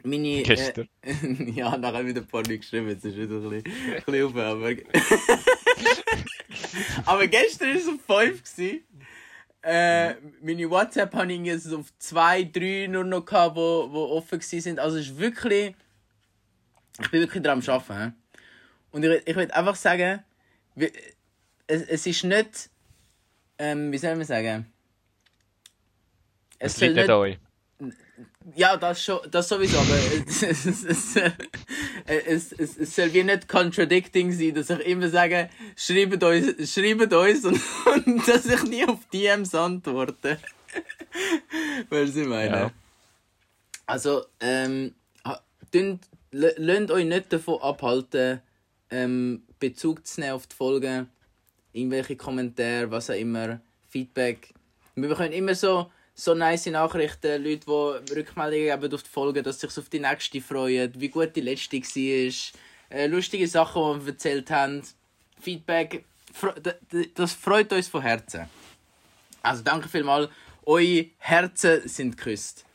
[0.03, 0.89] Meine, Gestern.
[1.03, 4.71] Äh, ja, nachher wieder Leute geschrieben, jetzt ist wieder ein bisschen, ein bisschen auf, aber...
[7.07, 8.85] aber gestern war es auf 5 gewesen.
[9.63, 14.41] Äh, meine WhatsApp habe ich jetzt auf 2, 3 nur noch gehabt, wo, wo offen
[14.41, 14.79] sind.
[14.79, 15.75] Also es ist wirklich...
[17.01, 18.15] Ich bin wirklich dran am Arbeiten.
[18.93, 20.23] Und ich, ich will einfach sagen,
[20.77, 22.71] es, es ist nicht...
[23.59, 24.73] Ähm, wie soll man sagen?
[26.59, 27.39] Es soll liegt nicht an euch.
[28.55, 31.17] Ja, das, schon, das sowieso, aber es, es, es,
[32.07, 37.13] es, es, es soll wie nicht contradicting sein, dass ich immer sage, schreibt uns, schreibt
[37.13, 37.61] uns und,
[38.07, 40.39] und dass ich nie auf DMs antworte.
[41.91, 42.57] Weißt du, was ich meine?
[42.57, 42.73] Ja.
[43.87, 44.95] Also, ähm,
[46.33, 48.41] lasst euch nicht davon abhalten,
[48.91, 51.09] ähm, Bezug zu nehmen auf die Folgen,
[51.73, 54.55] irgendwelche Kommentare, was auch immer, Feedback.
[54.95, 59.61] Wir bekommen immer so, so nice Nachrichten, Leute, die Rückmeldungen geben auf die Folgen, dass
[59.61, 64.13] sich auf die nächste freuen, wie gut die letzte war, äh, lustige Sachen, die wir
[64.13, 64.83] erzählt haben,
[65.41, 66.05] Feedback,
[67.15, 68.49] das freut uns von Herzen.
[69.43, 70.29] Also danke vielmals,
[70.67, 72.67] eure Herzen sind geküsst.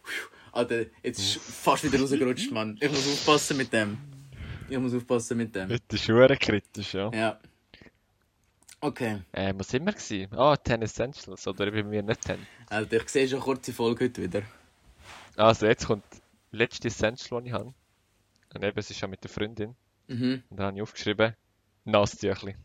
[0.51, 2.77] Alter, jetzt ist fast wieder rausgerutscht, Mann.
[2.79, 3.97] Ich muss aufpassen mit dem.
[4.69, 5.69] Ich muss aufpassen mit dem.
[5.69, 7.11] Das ist kritisch, ja.
[7.13, 7.39] Ja.
[8.81, 9.21] Okay.
[9.31, 10.33] Äh, wo sind wir gewesen?
[10.37, 12.45] Ah, 10 Essentials, oder bei mir nicht 10.
[12.69, 14.41] Alter, ich sehe schon kurze Folge heute wieder.
[15.37, 17.73] Also jetzt kommt das letzte Essential, das ich habe.
[18.53, 19.75] Und eben, es ist ja mit der Freundin.
[20.07, 20.43] Mhm.
[20.49, 21.35] Und dann habe ich aufgeschrieben,
[21.83, 22.55] Nasstüchli.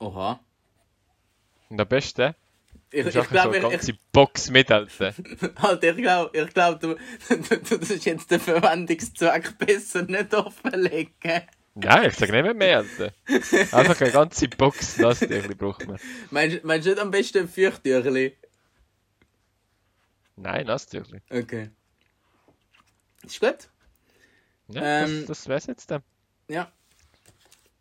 [0.00, 0.40] Oha.
[1.68, 2.34] Und am besten,
[2.90, 5.14] Ich, du ich so glaube, eine ich, ganze Box mit, Alter.
[5.56, 6.94] Alter, ich glaube, ich glaub, du,
[7.28, 11.42] du, du tust jetzt den Verwendungszweck besser nicht offenlegen.
[11.78, 13.12] Nein, ich sage nicht mehr mehr, Alter.
[13.76, 15.98] Einfach eine ganze Box Nasstüchli braucht man.
[16.30, 18.34] Meinst meinst du nicht am besten ein Feuchttüchli?
[20.36, 21.20] Nein, Nasstüchli.
[21.30, 21.70] Okay.
[23.24, 23.68] Ist gut?
[24.68, 26.02] Ja, Ähm, das, das wär's jetzt dann.
[26.48, 26.72] Ja.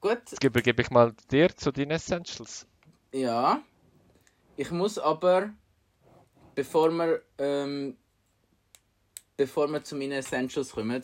[0.02, 0.20] Gut.
[0.30, 2.68] Jetzt übergebe ich mal dir zu deinen Essentials.
[3.14, 3.62] Ja.
[4.58, 5.54] Ich muss aber,
[6.54, 7.96] bevor wir, ähm,
[9.38, 11.02] bevor wir zu meinen Essentials kommen,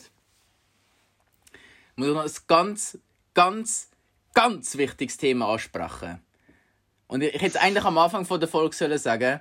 [2.02, 2.98] muss ich noch ein ganz,
[3.34, 3.90] ganz,
[4.34, 6.20] ganz wichtiges Thema ansprechen.
[7.06, 9.40] Und ich, hätte es eigentlich am Anfang von der Folge sollen sagen,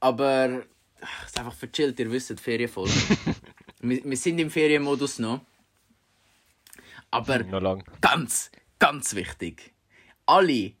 [0.00, 0.62] aber
[1.00, 2.92] ach, es ist einfach verchillt, ihr wisst, Ferienfolge.
[3.80, 5.40] wir, wir sind im Ferienmodus noch.
[7.10, 7.84] Aber Noch lang.
[8.00, 9.72] ganz, ganz wichtig.
[10.26, 10.72] Alle,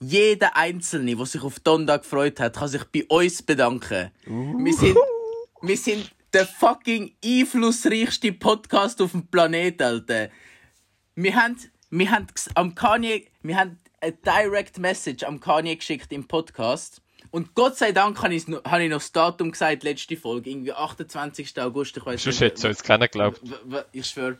[0.00, 4.10] jeder Einzelne, der sich auf Donda gefreut hat, kann sich bei uns bedanken.
[4.24, 4.96] Wir sind,
[5.62, 10.28] wir sind der fucking einflussreichste Podcast auf dem Planeten, Alter.
[11.14, 11.56] Wir haben,
[11.90, 17.54] wir haben am Kanye, wir haben eine Direct Message am Kanye geschickt im Podcast Und
[17.54, 20.72] Gott sei Dank habe ich, noch, habe ich noch das Datum gesagt, letzte Folge, irgendwie
[20.72, 21.58] 28.
[21.60, 23.40] August, ich weiß Sonst hättest du uns keiner geglaubt.
[23.92, 24.38] Ich schwöre.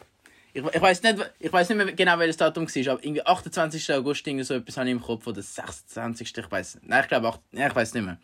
[0.53, 3.92] Ich, ich weiß nicht, ich weiß nicht mehr genau, welches Datum war, aber irgendwie 28.
[3.92, 6.37] August, irgendwie so etwas habe ich im Kopf, oder 26.
[6.37, 8.18] Ich weiß Nein, ich glaube, acht- nein, ich weiß nicht mehr.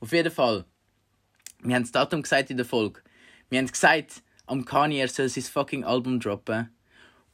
[0.00, 0.64] Auf jeden Fall.
[1.62, 3.00] Wir haben das Datum gesagt in der Folge.
[3.50, 6.70] Wir haben gesagt, am Kanye, er soll sein fucking Album droppen.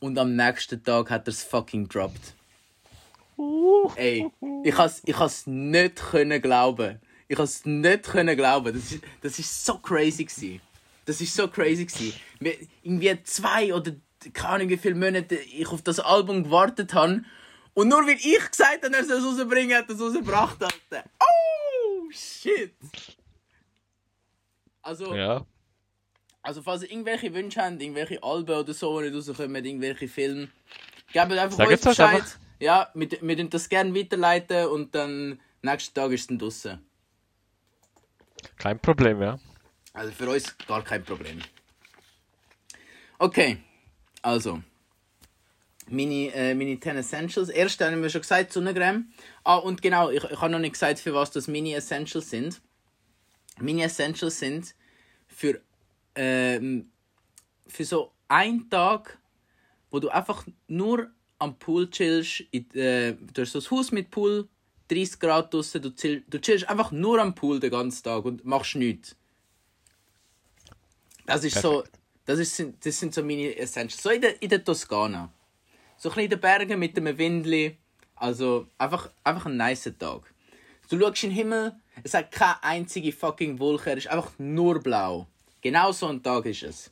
[0.01, 2.35] Und am nächsten Tag hat er es fucking dropped.
[3.97, 4.31] Ey,
[4.65, 7.01] ich has, ich has nicht können glauben.
[7.29, 8.73] Ich has nicht können glauben.
[8.75, 10.61] Das ist, das ist so crazy gsi.
[11.05, 12.13] Das ist so crazy gsi.
[12.39, 13.93] Wir- Irgendwie zwei oder
[14.33, 17.23] keine Ahnung wie viele Monate ich auf das Album gewartet habe.
[17.75, 21.05] Und nur weil ich gesagt habe, er soll es rausbringen, hat er es rausgebracht, Alter.
[21.21, 22.73] Oh, shit.
[24.85, 25.47] Also, Ja.
[26.43, 30.49] also falls ihr irgendwelche Wünsche habt, irgendwelche Alben oder so, die nicht rauskommen, irgendwelche Filme,
[31.13, 32.15] gebt einfach Sag uns Bescheid.
[32.17, 32.39] einfach.
[32.61, 36.87] Ja, wir, wir das gerne weiterleiten und dann nächsten Tag ist es dann draussen.
[38.59, 39.39] Kein Problem, ja.
[39.95, 41.41] Also für uns gar kein Problem.
[43.19, 43.59] Okay,
[44.23, 44.63] also.
[45.89, 47.49] Meine, äh, meine 10 Essentials.
[47.49, 49.13] Erst haben wir schon gesagt, Sonnencreme.
[49.45, 52.61] Ah, und genau, ich, ich habe noch nicht gesagt, für was das meine Essentials sind.
[53.61, 54.75] Meine Essentials sind
[55.27, 55.61] für,
[56.15, 56.91] ähm,
[57.67, 59.19] für so einen Tag,
[59.91, 62.45] wo du einfach nur am Pool chillst.
[62.51, 64.49] In, äh, du hast so ein Haus mit Pool,
[64.89, 68.45] 30 Grad draussen, du, chill, du chillst einfach nur am Pool den ganzen Tag und
[68.45, 69.17] machst nichts.
[71.27, 71.85] Das ist so,
[72.27, 74.03] das, ist, das sind so meine Essentials.
[74.03, 75.33] So in der, in der Toskana.
[75.97, 77.79] So ein bisschen in den Bergen mit einem Windli.
[78.17, 80.33] Also einfach, einfach ein nicer Tag.
[80.89, 84.81] Du schaust in den Himmel, es hat keine einzige fucking Wolke, er ist einfach nur
[84.81, 85.27] blau.
[85.61, 86.91] Genau so ein Tag ist es.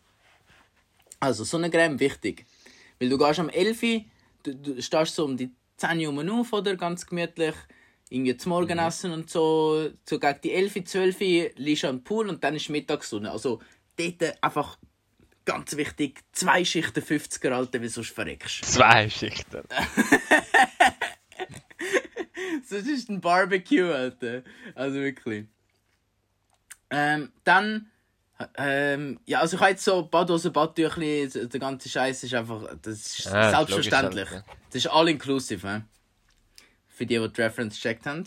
[1.20, 2.46] Also Sonnencreme wichtig.
[2.98, 4.04] Weil du gehst am 11 Uhr,
[4.42, 6.76] du, du stehst so um die 10 Uhr auf, oder?
[6.76, 7.54] Ganz gemütlich.
[8.08, 9.90] Irgendwie zum Morgenessen und so.
[10.08, 13.30] So gegen die 11, 12 Uhr liegst du am Pool und dann ist Mittagssonne.
[13.30, 13.60] Also
[13.96, 14.78] dort einfach
[15.44, 18.64] ganz wichtig, zwei Schichten 50er, Alter, weil sonst verreckst.
[18.64, 19.62] Zwei Schichten.
[22.68, 24.42] Sonst ist ein Barbecue, Alter.
[24.74, 25.46] Also wirklich.
[26.90, 27.90] Ähm, dann,
[28.56, 33.18] ähm, ja, also ich habe jetzt so Badhose, Badtüchli, der ganze Scheiß ist einfach, das
[33.18, 34.30] ist Ah, das ist selbstverständlich.
[34.30, 35.86] logisch, Das ist all inclusive, ne?
[36.88, 38.24] Für die, die die Reference gecheckt haben.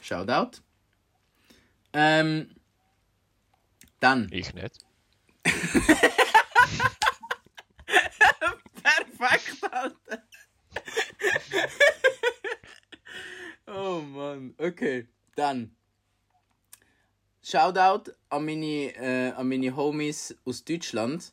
[0.00, 0.58] Shoutout.
[1.94, 2.50] Ähm,
[4.00, 4.28] dann.
[4.30, 4.84] Ich nicht.
[8.82, 10.22] Perfekt, Alter.
[13.66, 15.06] oh Mann, okay.
[15.36, 15.74] Dann.
[17.42, 21.32] Shoutout an meine, äh, an meine Homies aus Deutschland,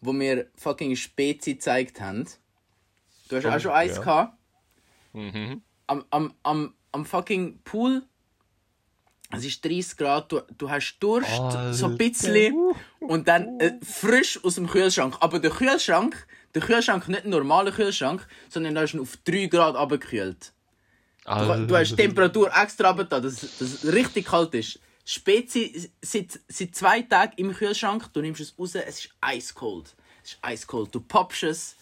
[0.00, 2.26] wo mir fucking Spezi gezeigt haben.
[3.28, 4.02] Du hast Oh, auch schon eins ja.
[4.02, 4.38] gehabt.
[5.12, 5.62] Mhm.
[5.88, 8.04] Am, am, am, am fucking Pool.
[9.34, 11.96] Es ist 30 Grad, du, du hast Durst, so ein Alter.
[11.96, 12.54] bisschen.
[13.00, 15.16] Und dann äh, frisch aus dem Kühlschrank.
[15.20, 19.46] Aber der Kühlschrank, der Kühlschrank, nicht ein normaler Kühlschrank, sondern da ist ihn auf 3
[19.46, 20.52] Grad abgekühlt.
[21.24, 24.80] Du, du hast die Temperatur extra runter, dass es richtig kalt ist.
[25.04, 29.94] Spezi seit, seit zwei Tagen im Kühlschrank, du nimmst es raus, es ist eiskalt.
[30.24, 30.94] Es ist eiskalt.
[30.94, 31.76] Du poppst es,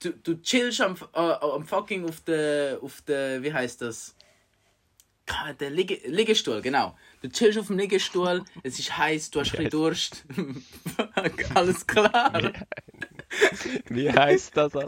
[0.00, 4.14] du, du chillst am, äh, am fucking auf der, auf der, wie heißt das?
[5.60, 6.96] Der Liege, Liegestuhl, genau.
[7.20, 10.24] Du chillst auf dem Liegestuhl, es ist heiß, du hast ein bisschen Durst.
[11.54, 12.32] Alles klar.
[13.88, 14.72] Wie heißt das?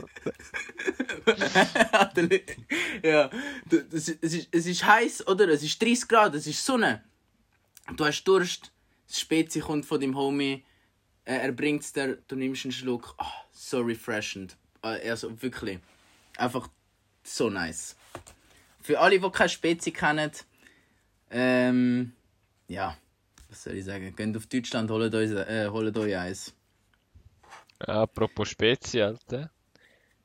[3.03, 3.31] Ja,
[3.93, 5.49] es ist, es, ist, heiß, oder?
[5.49, 7.03] Es ist 30 Grad, es ist Sonne.
[7.97, 8.73] Du hast Durst,
[9.07, 10.65] das Spezi kommt von deinem Homie,
[11.25, 13.15] äh, er bringt es dir, du nimmst einen Schluck.
[13.19, 14.57] Ah, so refreshend.
[14.83, 15.79] Äh, Also wirklich.
[16.37, 16.69] Einfach
[17.23, 17.97] so nice.
[18.83, 20.31] Für alle, die keine Spezi kennen,
[21.31, 22.13] ähm,
[22.69, 22.97] ja,
[23.49, 24.15] was soll ich sagen?
[24.17, 26.55] Geht auf Deutschland, holt euch, äh, holt euch eins.
[27.87, 29.51] Ja, apropos Spezi, Alter.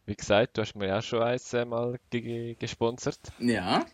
[0.05, 3.19] Wie gesagt, du hast mir ja schon eins mal ge gesponsert.
[3.39, 3.85] Ja,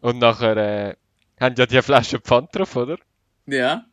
[0.00, 0.96] Und nachher äh,
[1.40, 2.98] haben ja die Flasche Pfand drauf, oder?
[3.46, 3.84] ja,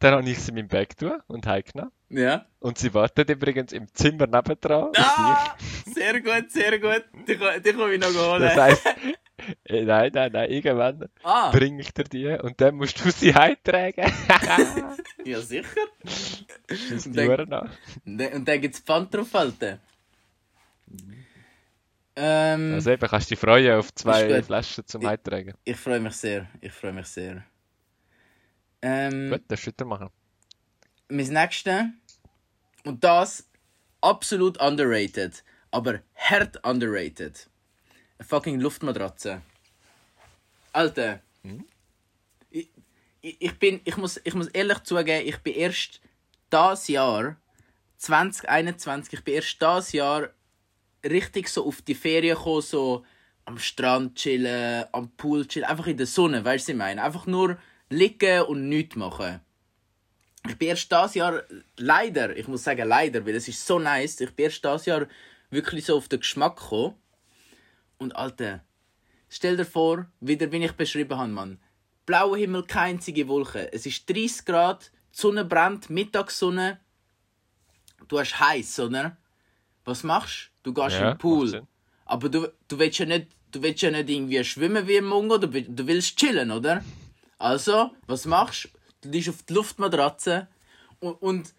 [0.00, 1.92] Dann habe ich sie in meinem Bag tun und heimgenommen.
[2.08, 2.46] ja.
[2.60, 5.54] Und sie wartet übrigens im Zimmer nebendran Ah,
[5.86, 7.04] sehr gut, sehr gut.
[7.28, 8.42] Die, die komme ich noch holen.
[8.42, 8.86] Das heisst,
[9.68, 14.12] nein, nein, nein, irgendwann ah, bringe ich dir die und dann musst du sie heimtragen.
[15.24, 15.68] ja sicher.
[16.70, 17.52] Schieß die Uhren.
[18.04, 19.78] Und dann, gibt es Pfand drauf, Alter.
[22.14, 24.42] Ähm, Also eben, kannst du dich freuen auf zwei.
[24.42, 25.54] Flaschen zum Ich- Heimtragen.
[25.64, 26.46] ich freue mich sehr.
[26.60, 27.42] Ich freue mich sehr.
[28.82, 30.10] Ähm, Gut, das du machen.
[31.08, 31.84] mein nächstes.
[32.84, 33.48] Und das
[34.00, 35.42] absolut underrated.
[35.70, 37.48] Aber hart underrated.
[38.22, 39.42] Eine fucking Luftmatratze.
[40.72, 41.22] Alter.
[42.52, 42.68] ich,
[43.20, 46.00] ich bin, ich muss, ich muss ehrlich zugeben, ich bin erst
[46.48, 47.34] das Jahr
[47.96, 50.28] 2021, ich bin erst das Jahr
[51.04, 53.04] richtig so auf die Ferien gekommen, so
[53.44, 57.02] am Strand chillen, am Pool chillen, einfach in der Sonne, weißt du, was ich meine?
[57.02, 57.58] Einfach nur
[57.90, 59.40] liegen und nichts machen.
[60.48, 61.42] Ich bin erst das Jahr,
[61.76, 65.08] leider, ich muss sagen leider, weil es ist so nice, ich bin erst das Jahr
[65.50, 66.94] wirklich so auf den Geschmack gekommen.
[68.02, 68.64] Und Alter,
[69.28, 71.60] stell dir vor, wieder wie ich beschrieben habe, Mann.
[72.04, 73.72] Blauer Himmel, keine einzige Wolke.
[73.72, 76.80] Es ist 30 Grad, die Sonne brennt, Mittagssonne.
[78.08, 79.16] Du hast heiß, oder?
[79.84, 80.72] Was machst du?
[80.72, 81.66] Du gehst Ja, in den Pool.
[82.04, 85.38] Aber du, du willst ja nicht, du willst ja nicht irgendwie schwimmen wie ein Mongo,
[85.38, 86.84] du, du willst chillen, oder?
[87.38, 88.68] Also, was machst du?
[89.02, 90.48] Du liegst auf die Luftmatratze
[91.00, 91.54] und, und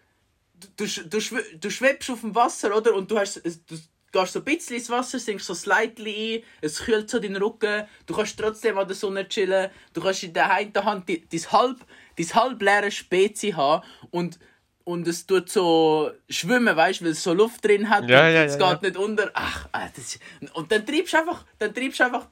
[0.56, 2.94] du, du, du, schw- du schwebst auf dem Wasser, oder?
[2.96, 3.78] Und du, hast, du
[4.14, 7.84] gehst so ein bisschen ins Wasser, sinkst so slightly ein, es kühlt so deinen Rücken,
[8.06, 11.52] du kannst trotzdem an der Sonne chillen, du kannst in der einen Hand die- dein
[11.52, 11.78] halb,
[12.18, 14.40] dein halb leere Spezi haben und,
[14.86, 18.44] und es tut so schwimmen, weißt du, weil es so Luft drin hat Ja, ja,
[18.44, 19.32] es ja, geht nicht unter.
[19.34, 20.20] Ach, ah, das
[20.54, 22.28] und dann treibst du einfach, dann treibst du einfach,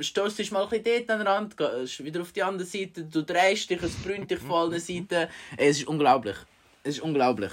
[0.00, 3.04] stoßt dich mal ein bisschen dort an den Rand, gehst wieder auf die andere Seite,
[3.04, 5.28] du drehst dich, es brennt dich von allen Seiten.
[5.56, 6.36] Ey, Es ist unglaublich.
[6.82, 7.52] Es ist unglaublich.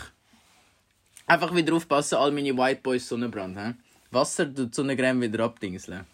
[1.29, 3.57] Einfach wieder aufpassen, all meine White Boys Sonnenbrand.
[3.57, 3.73] He?
[4.11, 6.05] Wasser tut Sonnencreme wieder abdingseln.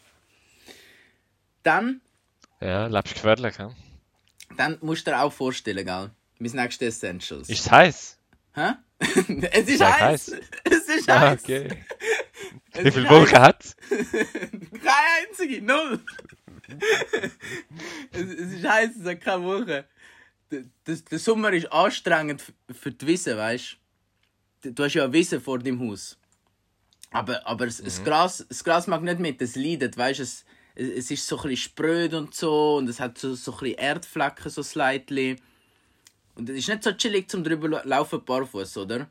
[1.63, 2.01] Dann,
[2.61, 3.67] Ja, lebst gefährlich, hä?
[4.57, 6.11] dann musst du dir auch vorstellen, gell?
[6.39, 7.49] Mein nächstes Essentials.
[7.49, 8.17] Ist es heiß?
[8.55, 8.73] Hä?
[8.99, 10.01] es ist heiß!
[10.01, 10.35] heiß.
[10.65, 11.43] Es ist Ah, heiß!
[11.43, 11.69] okay.
[12.73, 13.09] Es Wie viele.
[13.09, 13.75] Wolken hat's?
[13.89, 15.99] Keine einzige, null.
[18.11, 19.85] es, es ist heiß, es hat keine Woche.
[20.51, 23.77] Der, der, der Sommer ist anstrengend für die Wiese, weißt du?
[24.73, 26.17] Du hast ja Wiese vor deinem Haus.
[27.11, 30.23] Aber, aber das, das, Gras, das Gras mag nicht mit, es leidet, weißt du?
[30.23, 33.77] Es, es ist so ein spröd und so und es hat so, so ein bisschen
[33.77, 35.37] Erdflecken, so slightly.
[36.35, 39.09] Und es ist nicht so chillig zum drüber lau- laufen barfuß, oder?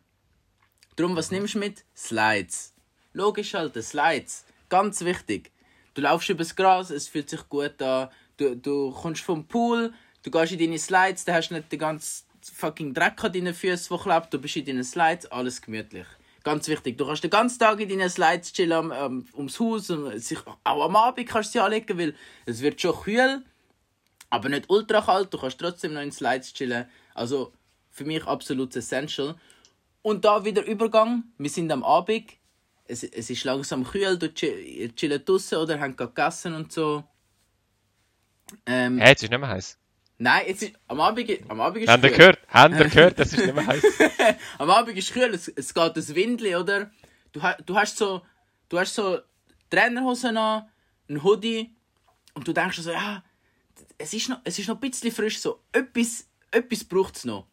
[0.96, 1.84] Darum, was nimmst du mit?
[1.96, 2.74] Slides.
[3.14, 4.44] Logisch halt, Slides.
[4.68, 5.50] Ganz wichtig.
[5.94, 8.10] Du laufst übers Gras, es fühlt sich gut an.
[8.36, 11.78] Du, du kommst vom Pool, du gehst in deine Slides, da hast du nicht den
[11.78, 14.34] ganzen fucking Dreck an deinen Füßen, der klebt.
[14.34, 16.06] Du bist in deinen Slides, alles gemütlich.
[16.42, 16.98] Ganz wichtig.
[16.98, 19.90] Du kannst den ganzen Tag in deinen Slides chillen am, ums Haus.
[19.90, 23.42] Und sich, auch am Abend kannst du sie anlegen, weil es wird schon kühl,
[24.28, 25.32] aber nicht ultra kalt.
[25.32, 26.86] Du kannst trotzdem noch in Slides chillen.
[27.14, 27.52] Also
[27.90, 29.36] für mich absolut essential.
[30.02, 31.24] Und da wieder Übergang.
[31.38, 32.32] Wir sind am Abend.
[32.86, 34.18] Es, es ist langsam kühl.
[34.18, 37.04] Du chill, ihr chillt draußen oder habt gerade gegessen und so.
[38.66, 39.78] Ähm, Hä, jetzt ist nicht mehr heiß.
[40.18, 42.38] Nein, jetzt ist, am Abend, am Abend ist Habt ihr gehört?
[42.48, 43.18] Habt ihr gehört?
[43.18, 43.82] Das ist nicht mehr heiß.
[44.58, 46.90] Am Abend ist kühl, es, es geht das Windli, oder?
[47.32, 48.22] Du, du hast so,
[48.68, 49.18] du hast so
[49.70, 50.68] Trainerhosen an,
[51.08, 51.74] ein Hoodie
[52.34, 53.24] und du denkst so, ja,
[53.98, 57.46] es ist noch, es ist noch ein bisschen frisch, so etwas, etwas braucht es noch.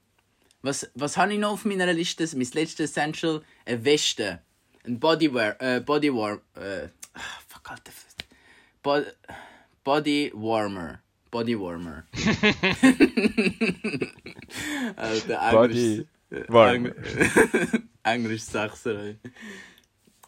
[0.62, 2.24] Was, was habe ich noch auf meiner Liste?
[2.34, 4.44] Mein letztes Essential, eine Weste,
[4.86, 7.92] ein Bodywear, äh, Bodywarm, äh, ah, fuck, Alter.
[8.84, 9.02] Bo
[9.84, 11.02] Body Warmer.
[11.32, 12.04] Body Warmer.
[14.96, 16.50] Alter, Body Englisch.
[16.50, 16.90] Warmer.
[16.96, 19.00] Eng- Englisch Sechser.
[19.04, 19.18] ey.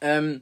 [0.01, 0.41] Ähm,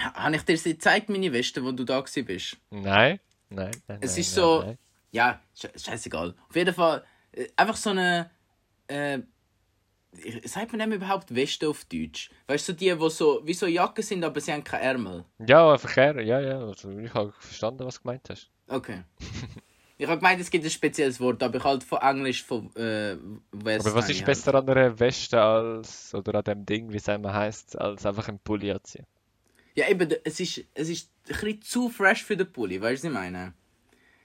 [0.00, 2.56] habe ich dir sie gezeigt, meine Weste, wo du da gsi bist?
[2.70, 3.18] Nein,
[3.50, 3.98] nein, nein.
[4.00, 4.78] Es ist nein, so- Nein.
[5.10, 6.34] Ja, sche scheißegal.
[6.50, 7.02] Auf jeden Fall,
[7.32, 8.30] äh, einfach so eine.
[8.88, 9.20] Äh,
[10.44, 12.30] sagt man dem überhaupt Weste auf Deutsch?
[12.46, 15.24] Weißt du, die, die so, wie so Jacken sind, aber sie haben keine Ärmel?
[15.46, 16.60] Ja, Verkehr, ja, ja.
[16.60, 18.50] Also, ich habe verstanden, was du gemeint hast.
[18.68, 19.02] Okay.
[19.98, 23.16] ich habe gemeint, es gibt ein spezielles Wort, aber ich halt von Englisch von äh,
[23.52, 23.86] West.
[23.86, 27.32] Aber was ist besser an einer Weste als, oder an dem Ding, wie es immer
[27.32, 29.06] heißt, als einfach ein Pulli anziehen?
[29.74, 33.08] Ja, eben, es ist, es ist ein bisschen zu fresh für den Pulli, weißt du,
[33.08, 33.54] was ich meine?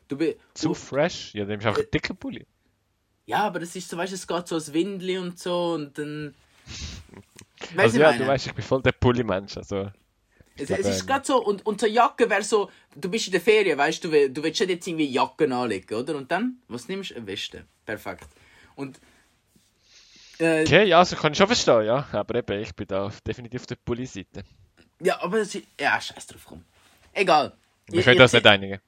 [0.07, 0.17] Du
[0.53, 1.33] Zu fresh?
[1.33, 2.45] Ja, dann nimmst du einfach einen dicken Pulli.
[3.25, 5.97] Ja, aber es ist so, weißt du, es geht so als Windli und so und
[5.97, 6.33] dann.
[7.75, 8.33] Weißt Also du, ja, ich du meine?
[8.33, 9.55] weißt, ich bin voll der Pulli-Mensch.
[9.55, 9.89] Also,
[10.57, 13.31] Es, es ist ähm, gerade so, und, und so Jacke wäre so, du bist in
[13.31, 16.15] der Ferien, weißt du, du willst nicht jetzt irgendwie Jacken anlegen, oder?
[16.17, 17.15] Und dann, was nimmst du?
[17.15, 17.65] Eine Weste.
[17.85, 18.27] Perfekt.
[18.75, 18.99] Und.
[20.39, 22.05] Äh, okay, ja, also kann ich schon verstehen, ja.
[22.11, 24.43] Aber eben, ich bin da definitiv auf der Pulli-Seite.
[25.01, 25.65] Ja, aber es ist.
[25.79, 26.63] Ja, scheiß drauf, komm.
[27.13, 27.53] Egal.
[27.87, 28.79] Wir Ich- können das nicht einigen.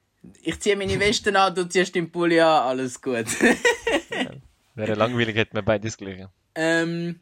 [0.42, 3.26] Ich ziehe meine Weste an, du ziehst den Pulli an, alles gut.
[4.74, 6.30] Wäre langweilig, hätten wir beides gleiche.
[6.54, 7.20] ähm,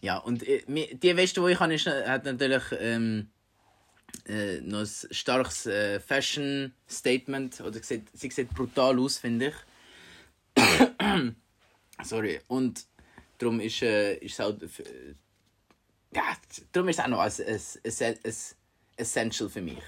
[0.00, 3.28] ja, und äh, die Weste, die ich habe, ist, äh, hat natürlich ähm,
[4.26, 7.60] äh, noch ein starkes äh, Fashion-Statement.
[7.60, 9.52] Oder sieht, sie sieht brutal aus, finde
[10.56, 10.62] ich.
[12.04, 12.40] Sorry.
[12.46, 12.86] Und
[13.38, 14.54] darum ist, äh, ist es auch.
[16.14, 16.22] ja,
[16.72, 18.34] darum ist es auch noch ein, ein, ein, ein
[18.96, 19.82] Essential für mich.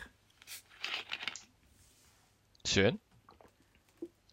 [2.67, 2.99] Schön.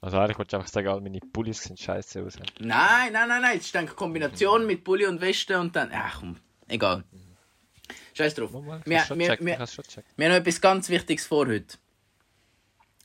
[0.02, 2.38] Also eigentlich wollte ich einfach sagen, all meine Pullis sehen scheiße aus.
[2.60, 3.58] Nein, nein, nein, nein.
[3.60, 5.92] Es ist eine Kombination mit Pulli und Weste und dann.
[5.94, 6.38] Ach komm,
[6.68, 7.04] egal.
[8.16, 8.52] Scheiß drauf.
[8.52, 11.78] Mal, Wir, checken, haben noch etwas ganz Wichtiges vor heute.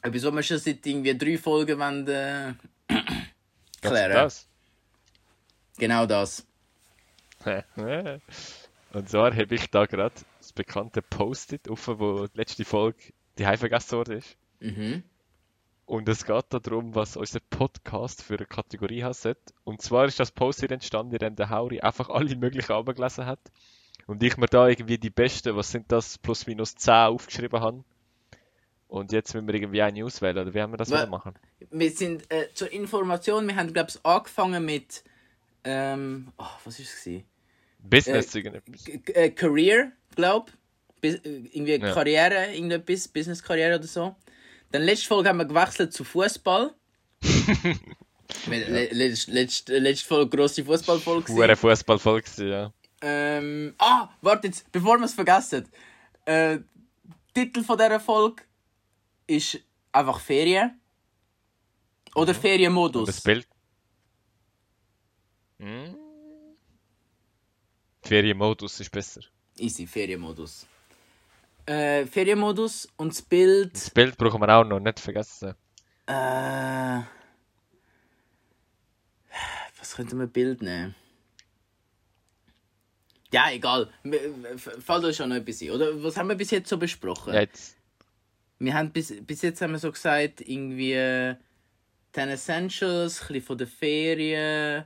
[0.03, 2.55] Etwas, was wir schon seit irgendwie drei Folgen wollen, äh,
[3.83, 4.27] klären.
[4.27, 4.49] ist
[5.79, 6.47] Genau das.
[7.45, 7.65] das?
[8.93, 13.45] Und zwar habe ich da gerade das bekannte Post-it offen, wo die letzte Folge die
[13.45, 14.37] vergessen ist.
[14.61, 15.03] Mhm.
[15.87, 19.39] Und es geht darum, was unser Podcast für eine Kategorie hat.
[19.62, 23.39] Und zwar ist das Post-it entstanden, in dem der Hauri einfach alle möglichen abgelesen hat.
[24.07, 27.84] Und ich mir da irgendwie die besten, was sind das, plus minus 10 aufgeschrieben habe.
[28.89, 31.34] Und jetzt müssen wir irgendwie eine auswählen, oder wie haben wir das wollen machen?
[31.70, 35.03] Wir sind äh, zur Information, wir haben, glaube ich, angefangen mit.
[35.64, 37.05] Ähm, oh, was war es?
[37.05, 37.24] gewesen?
[37.80, 38.87] Business Äh, irgendetwas.
[38.89, 40.53] Äh, Career, glaube
[41.03, 41.24] ich.
[41.24, 41.93] Irgendwie Ja.
[41.93, 44.16] Karriere, irgendetwas, Business-Karriere oder so.
[44.73, 46.75] Dann letzte Folge haben wir gewechselt zu Fußball.
[48.47, 51.33] Le letzte, letzte, letzte Folge grosse Fußballfolge.
[51.33, 52.73] Hure Fußballfolge, ja.
[53.01, 55.69] Ähm, ah, warte jetzt, bevor wir es vergessen.
[56.25, 56.59] Äh,
[57.33, 58.43] Titel von dieser Folge
[59.27, 59.61] ist
[59.93, 60.81] einfach Ferien.
[62.14, 63.01] Oder Ferienmodus.
[63.01, 63.47] Und das Bild.
[65.59, 65.95] Hm?
[68.03, 69.21] Ferienmodus ist besser.
[69.59, 70.67] Easy, Ferienmodus.
[71.67, 73.75] Äh, Ferienmodus und das Bild.
[73.75, 75.55] Das Bild brauchen wir auch noch, nicht vergessen.
[76.07, 77.01] Äh,
[79.79, 80.95] was könnte man Bild nehmen?
[83.33, 83.91] Ja, egal.
[84.57, 85.71] Fällt euch schon noch etwas ein.
[85.73, 87.35] Oder was haben wir bis jetzt so besprochen?
[87.35, 87.77] Jetzt.
[88.59, 91.35] Wir haben bis, bis jetzt haben wir so gesagt, irgendwie äh,
[92.12, 94.85] 10 Essentials, ein bisschen von der Ferien,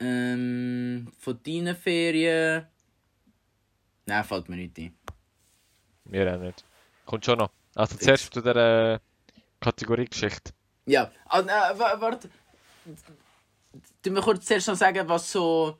[0.00, 2.66] ähm, von deinen Ferien.
[4.06, 4.96] Nein, fällt mir nicht ein.
[6.04, 6.64] Mir auch nicht.
[7.06, 7.50] Kommt schon noch.
[7.74, 8.98] Also zuerst zu der äh,
[9.60, 10.52] Kategorie-Geschichte.
[10.86, 12.30] Ja, also, äh, wa- warte.
[14.02, 15.78] Du mir kurz zuerst noch sagen, was so.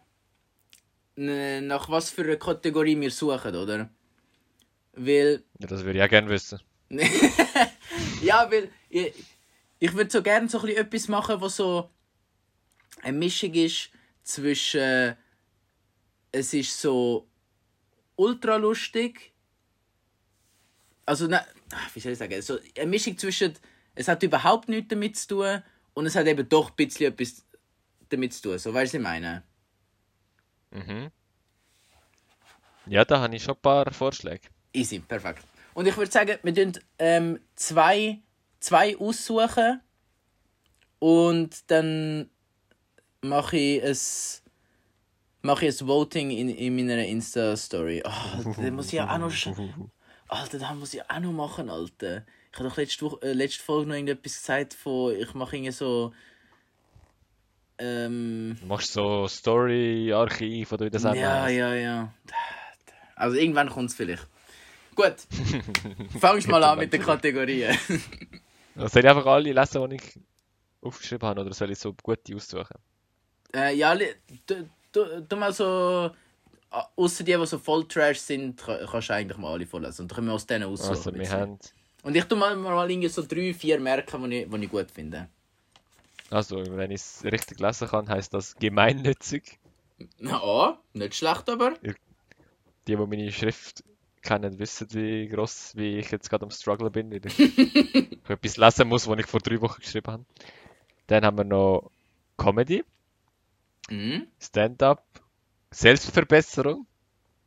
[1.16, 3.90] nach was für einer Kategorie wir suchen, oder?
[4.94, 5.44] Weil.
[5.58, 6.60] Ja, das würde ich auch gerne wissen.
[8.22, 8.70] ja, weil.
[8.88, 9.12] Ich,
[9.78, 11.90] ich würde so gerne so etwas machen, was so.
[13.02, 13.90] eine Mischung ist
[14.22, 15.16] zwischen.
[16.32, 17.28] Es ist so.
[18.16, 19.32] ultra lustig.
[21.07, 21.44] Also, ne,
[21.92, 22.40] wie soll ich sagen?
[22.42, 23.55] So eine Mischung zwischen.
[23.94, 25.62] Es hat überhaupt nichts damit zu tun
[25.94, 27.44] und es hat eben doch ein bisschen etwas
[28.09, 28.59] damit zu tun.
[28.59, 29.42] So, weißt du, ich meine?
[30.70, 31.11] Mhm.
[32.86, 34.48] Ja, da habe ich schon ein paar Vorschläge.
[34.72, 35.44] Easy, perfekt.
[35.74, 38.20] Und ich würde sagen, wir tun ähm, zwei,
[38.61, 39.80] zwei aussuchen
[40.98, 42.30] und dann
[43.22, 44.42] mache ich es
[45.42, 48.02] mache ich ein Voting in, in meiner Insta-Story.
[48.05, 49.32] Oh, das muss ich ja auch noch...
[50.28, 52.24] Alter, das muss ich auch noch machen, Alter.
[52.52, 55.14] Ich habe doch letzte, Woche, äh, letzte Folge noch irgendetwas gesagt von...
[55.16, 56.12] Ich mache irgendwie so...
[57.78, 58.56] Ähm...
[58.60, 62.12] Du machst so Story-Archiv oder wie das auch Ja, ja, ja.
[63.16, 64.26] Also irgendwann kommt es vielleicht.
[64.94, 65.16] Gut.
[66.20, 67.76] Fangst mal an mit den Kategorien.
[68.76, 70.18] Also Soll ich einfach alle lesen, die ich
[70.80, 72.76] aufgeschrieben habe, oder soll ich so gute aussuchen?
[73.54, 76.10] äh, ja, du, du, du mal so.
[76.96, 80.02] Außer die, die so voll Trash sind, ka- kannst du eigentlich mal alle vorlesen.
[80.02, 80.90] Und dann können wir aus denen aussuchen.
[80.90, 81.58] Also, wir haben.
[82.02, 84.90] Und ich tu mal, mal irgendwie so drei, vier merken, die ich, die ich gut
[84.90, 85.28] finde.
[86.30, 89.58] Also, wenn ich es richtig lesen kann, heißt das gemeinnützig.
[90.18, 91.74] Ja, oh, nicht schlecht, aber.
[91.82, 91.94] Die,
[92.88, 93.84] die meine Schrift
[94.22, 97.10] kennen, wissen, wie gross wie ich jetzt gerade am Struggle bin.
[97.10, 97.38] Weil ich
[98.28, 100.24] etwas lesen muss, was ich vor drei Wochen geschrieben habe.
[101.06, 101.90] Dann haben wir noch
[102.36, 102.84] Comedy,
[103.90, 104.26] Mhm.
[104.40, 105.04] Stand-up,
[105.74, 106.86] Selbstverbesserung,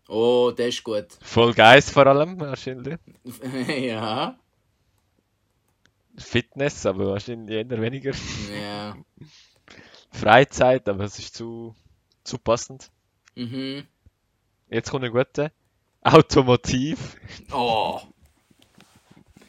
[0.09, 1.07] Oh, das ist gut.
[1.21, 2.97] voll Geist vor allem, wahrscheinlich.
[3.79, 4.37] ja.
[6.17, 8.13] Fitness, aber wahrscheinlich eher weniger.
[8.51, 8.97] Ja.
[10.11, 11.75] Freizeit, aber es ist zu,
[12.23, 12.89] zu passend.
[13.35, 13.85] Mhm.
[14.69, 15.51] Jetzt kommt eine gute.
[16.01, 17.15] Automotiv.
[17.51, 18.01] Oh.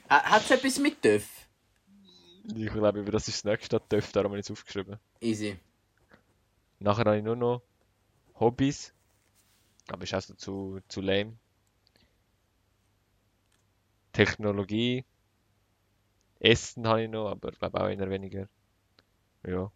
[0.08, 1.26] Hat es etwas mit TÜV?
[2.54, 4.98] Ich glaube, das ist das nächste TÜV, darum habe ich es aufgeschrieben.
[5.20, 5.58] Easy.
[6.80, 7.62] Nachher habe ich nur noch
[8.40, 8.92] Hobbys.
[9.88, 11.38] Aber ist also zu, zu lame.
[14.12, 15.04] Technologie.
[16.40, 18.48] Essen habe ich noch, aber ich glaube auch eher weniger.
[19.46, 19.72] Ja.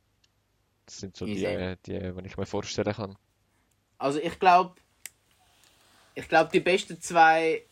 [0.86, 1.46] Das sind so die, Easy.
[1.46, 3.16] äh, die, die ich mir vorstellen kann.
[3.98, 4.74] Also ich glaube,
[6.14, 7.64] ich glaube die besten zwei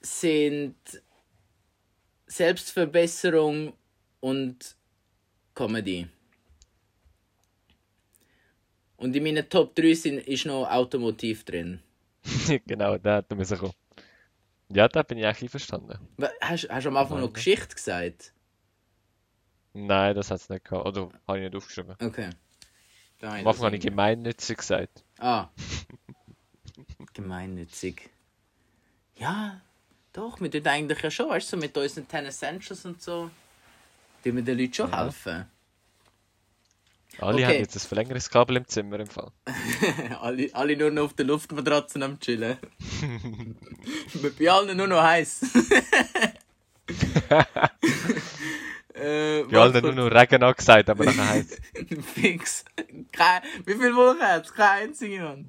[0.00, 0.76] sind
[2.26, 3.72] Selbstverbesserung
[4.20, 4.76] und
[5.54, 6.08] Comedy.
[9.04, 11.80] Und in meinen Top 3 sind, ist noch Automotiv drin.
[12.66, 13.74] genau, da hätte müssen kommen.
[14.70, 15.98] Ja, da bin ich eigentlich einverstanden.
[16.16, 17.34] Wa- Hast, hast du am Anfang noch Nein.
[17.34, 18.32] Geschichte gesagt?
[19.74, 20.86] Nein, das hat es nicht gehabt.
[20.86, 21.96] Oder habe ich nicht aufgeschrieben.
[22.00, 22.30] Okay.
[23.20, 25.04] Habe Am Anfang habe ich gemeinnützig gesagt.
[25.18, 25.48] Ah.
[27.12, 28.08] Gemeinnützig.
[29.16, 29.60] Ja,
[30.14, 33.30] doch, wir tun eigentlich ja schon, weißt du, so mit unseren 10 Essentials und so.
[34.22, 35.04] Tun wir den Leuten schon Ja.
[35.04, 35.44] helfen.
[37.18, 37.44] Alle Okay.
[37.46, 39.30] haben jetzt ein Verlängerungskabel im Zimmer im Fall.
[40.20, 42.58] alle, alle nur noch auf der Luftmatratze am Chillen.
[44.38, 45.42] Bei allen nur noch heiß.
[48.94, 51.60] äh, Wir alle nur noch Regen angesagt, aber nachher heisst
[52.14, 52.64] Fix.
[53.12, 54.52] Kein, wie viele Wochen hat es?
[54.52, 55.48] Keine einzige, Mann.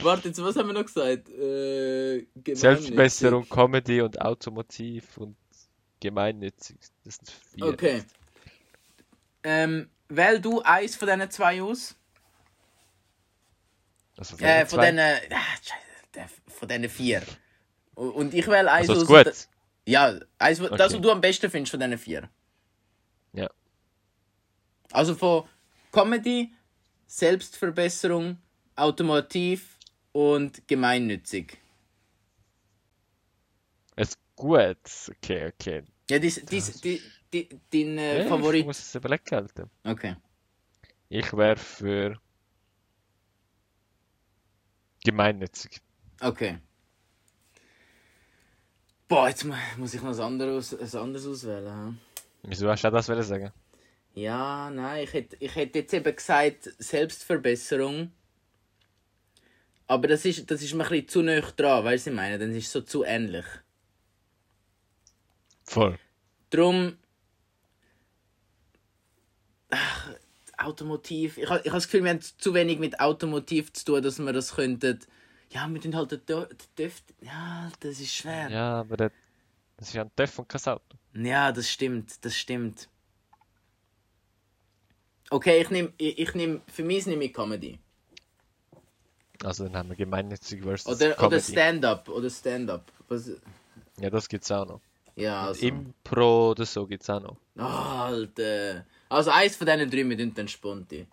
[0.00, 1.28] Warte, jetzt, was haben wir noch gesagt?
[1.30, 2.26] Äh.
[2.52, 5.36] Selbstbesserung, Comedy und Automotiv und
[6.00, 6.78] gemeinnützig.
[7.04, 7.66] Das sind vier.
[7.66, 8.02] Okay.
[9.42, 11.94] Ähm, wähl du eins von diesen zwei aus.
[14.16, 14.96] Also Äh, von diesen.
[14.96, 17.22] Der- von diesen vier.
[17.94, 19.24] Und- ich wähle eins Also ist aus.
[19.24, 19.48] gut.
[19.86, 20.78] Ja, eins, das, Okay.
[20.78, 22.28] was du am besten findest von diesen vier.
[23.32, 23.50] Ja.
[24.92, 25.48] Also von
[25.92, 26.52] Comedy,
[27.06, 28.38] Selbstverbesserung,
[28.76, 29.78] Automotiv
[30.12, 31.58] und gemeinnützig.
[33.96, 34.76] Es gut.
[35.08, 35.82] Okay, okay.
[36.10, 37.02] Ja, dies, dies, die, die,
[37.42, 38.66] dein äh, Ja, Ich Favorit.
[38.66, 39.70] muss es überlegen halten.
[39.84, 40.16] Okay.
[41.08, 42.18] Ich wäre für
[45.04, 45.80] gemeinnützig.
[46.20, 46.58] Okay.
[49.08, 52.00] Boah, jetzt mu- muss ich noch ein anderes, ein anderes auswählen.
[52.42, 53.52] Wieso hast du das wollen sagen?
[54.14, 58.12] Ja, nein, ich hätte, ich hätte jetzt eben gesagt Selbstverbesserung.
[59.86, 62.38] Aber das ist, das ist mir ein bisschen zu nah dran, weißt du, ich meine?
[62.38, 63.44] Dann ist es so zu ähnlich.
[65.64, 65.98] Voll.
[66.50, 66.96] Drum.
[69.74, 70.10] Ach,
[70.56, 71.36] Automotiv.
[71.36, 74.32] Ich, ich habe das Gefühl, wir haben zu wenig mit Automotiv zu tun, dass wir
[74.32, 75.00] das könnten.
[75.50, 76.46] Ja, wir tun halt den
[76.78, 77.04] Düft.
[77.20, 78.48] Ja, das ist schwer.
[78.50, 79.12] Ja, aber das,
[79.76, 80.96] das ist ja ein Töff und kein Auto.
[81.14, 82.88] Ja, das stimmt, das stimmt.
[85.30, 87.78] Okay, ich nehme, ich, ich nehm, für mich nehme ich Comedy.
[89.42, 91.52] Also dann haben wir gemeinnützig versus Oder, oder Comedy.
[91.52, 92.92] Stand-up, oder Stand-up.
[93.98, 94.80] Ja, das gibt's auch noch.
[95.16, 95.64] Ja, also.
[95.66, 97.36] Impro oder so gibt's auch noch.
[97.64, 98.84] Alter.
[99.08, 101.06] Also eins von diesen drei, tun dann Sponti.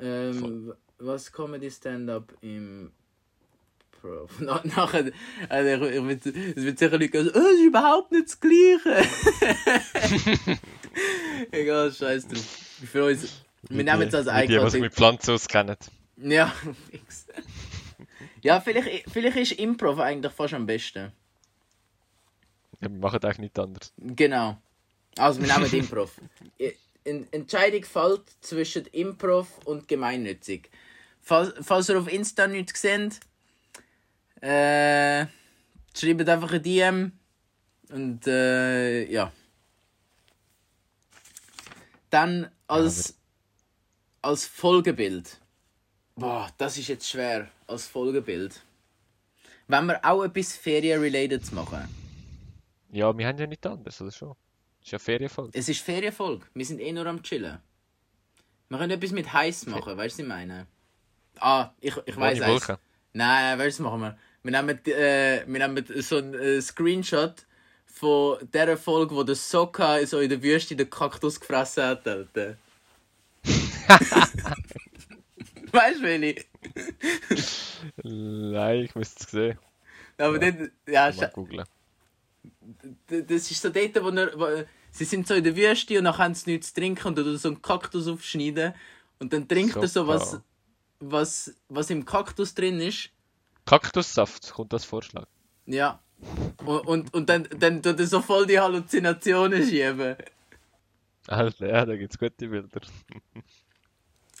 [0.00, 2.92] Ähm, was Comedy Stand-up im
[4.00, 4.28] Pro?
[4.38, 5.10] Na, nachher,
[5.48, 6.26] also ich, ich, wird-
[6.56, 9.08] es wird sicher Leute sagen, oh, das ist überhaupt nicht das Gleiche.
[11.50, 12.40] Egal, scheiß drauf.
[12.90, 14.80] Für uns, wir nehmen es als Mit die, die Icon.
[14.80, 15.76] mit Pflanzen auskennen.
[16.16, 16.52] Ja,
[16.90, 17.26] fix.
[18.42, 21.12] Ja, vielleicht, vielleicht ist Improv eigentlich fast am besten.
[22.80, 23.92] Ja, wir machen eigentlich nichts anderes.
[23.98, 24.58] Genau.
[25.16, 26.12] Also, wir nehmen Improv.
[27.04, 30.68] En Entscheidung fällt zwischen Improv und gemeinnützig.
[31.22, 33.20] Falls, falls ihr auf Insta nichts seht,
[34.42, 35.24] äh,
[35.96, 37.12] schreibt einfach ein DM
[37.90, 39.32] und äh, ja.
[42.10, 43.14] Dann als,
[44.20, 45.38] als Folgebild.
[46.14, 47.48] Boah, das ist jetzt schwer.
[47.66, 48.60] Als Folgebild.
[49.66, 51.88] Wenn wir auch etwas Ferien-related machen.
[52.90, 54.34] Ja, wir haben ja nichts anderes, oder schon?
[54.80, 55.58] Das ist ja Ferienfolge.
[55.58, 56.46] Es ist Ferienfolge.
[56.54, 57.58] Wir sind eh nur am Chillen.
[58.68, 60.66] Wir können etwas mit heiß machen, weißt du, was ich meine?
[61.40, 62.78] Ah, ich, ich weiß es.
[63.12, 64.18] Nein, weißt du, was machen wir?
[64.42, 67.46] Wir nehmen, äh, wir nehmen so einen äh, Screenshot
[67.86, 72.56] von der Folge, wo der Sokka so in der Wüste den Kaktus gefressen hat, Alter.
[75.72, 76.44] weißt du, Willi?
[78.04, 79.58] Nein, ich müsste es sehen.
[80.18, 81.64] Aber dann, ja, Mal googlen.
[83.06, 86.18] Das ist so dort, wo, er, wo sie sind so in der Wüste und dann
[86.18, 88.74] haben sie nichts zu trinken und dann so einen Kaktus aufschneiden
[89.18, 90.40] und dann trinkt er so was,
[91.00, 93.10] was, was im Kaktus drin ist.
[93.66, 95.26] Kaktussaft kommt als Vorschlag.
[95.66, 96.00] Ja.
[96.64, 100.16] Und, und, und dann, dann tut er so voll die Halluzinationen schieben.
[101.28, 102.80] Alter, ja, da gibt's gute Bilder.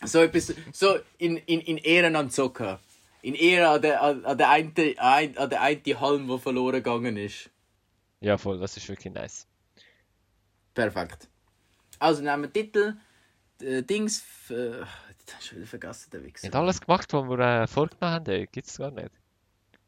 [0.04, 2.80] So etwas, so in, in, in Ehren an Zucker.
[3.20, 6.76] In Ehren an der, an, an der einen, ein- an der einen Halm, der verloren
[6.76, 7.50] gegangen ist.
[8.20, 9.46] Ja, voll, das ist wirklich nice.
[10.74, 11.28] Perfekt.
[11.98, 12.96] Also nehmen wir Titel,
[13.62, 14.80] äh, Dings, äh,
[15.18, 16.46] jetzt hast du wieder vergessen, der Wichser.
[16.46, 18.46] Nicht alles gemacht, was wir äh, vorgenommen haben, ey.
[18.50, 19.10] gibt's gar nicht.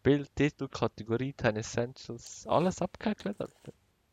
[0.02, 3.26] Bild, Titel, Kategorie, 10 Essentials, alles abgehakt.
[3.26, 3.48] Alter.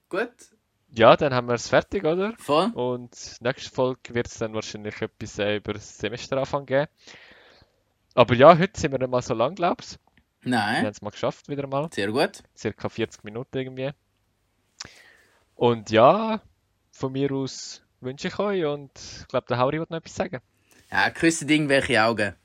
[0.10, 0.52] Gut,
[0.90, 2.34] Ja, dann haben wir es fertig, oder?
[2.38, 2.72] voll.
[2.74, 6.88] Und nächste Folge wird es dann wahrscheinlich etwas äh, über das Semesteranfang geben.
[8.16, 10.00] Aber ja, heute sind wir nicht mal so lang, glaubst
[10.42, 11.90] Wir haben Nein, es mal geschafft, wieder mal.
[11.94, 12.44] sehr gut.
[12.56, 13.92] Circa 40 Minuten irgendwie.
[15.58, 16.40] Und ja,
[16.92, 20.40] von mir aus wünsche ich euch und ich glaube, der Hauri wird noch etwas sagen.
[20.92, 22.36] Ja, küsse Ding, welche Augen.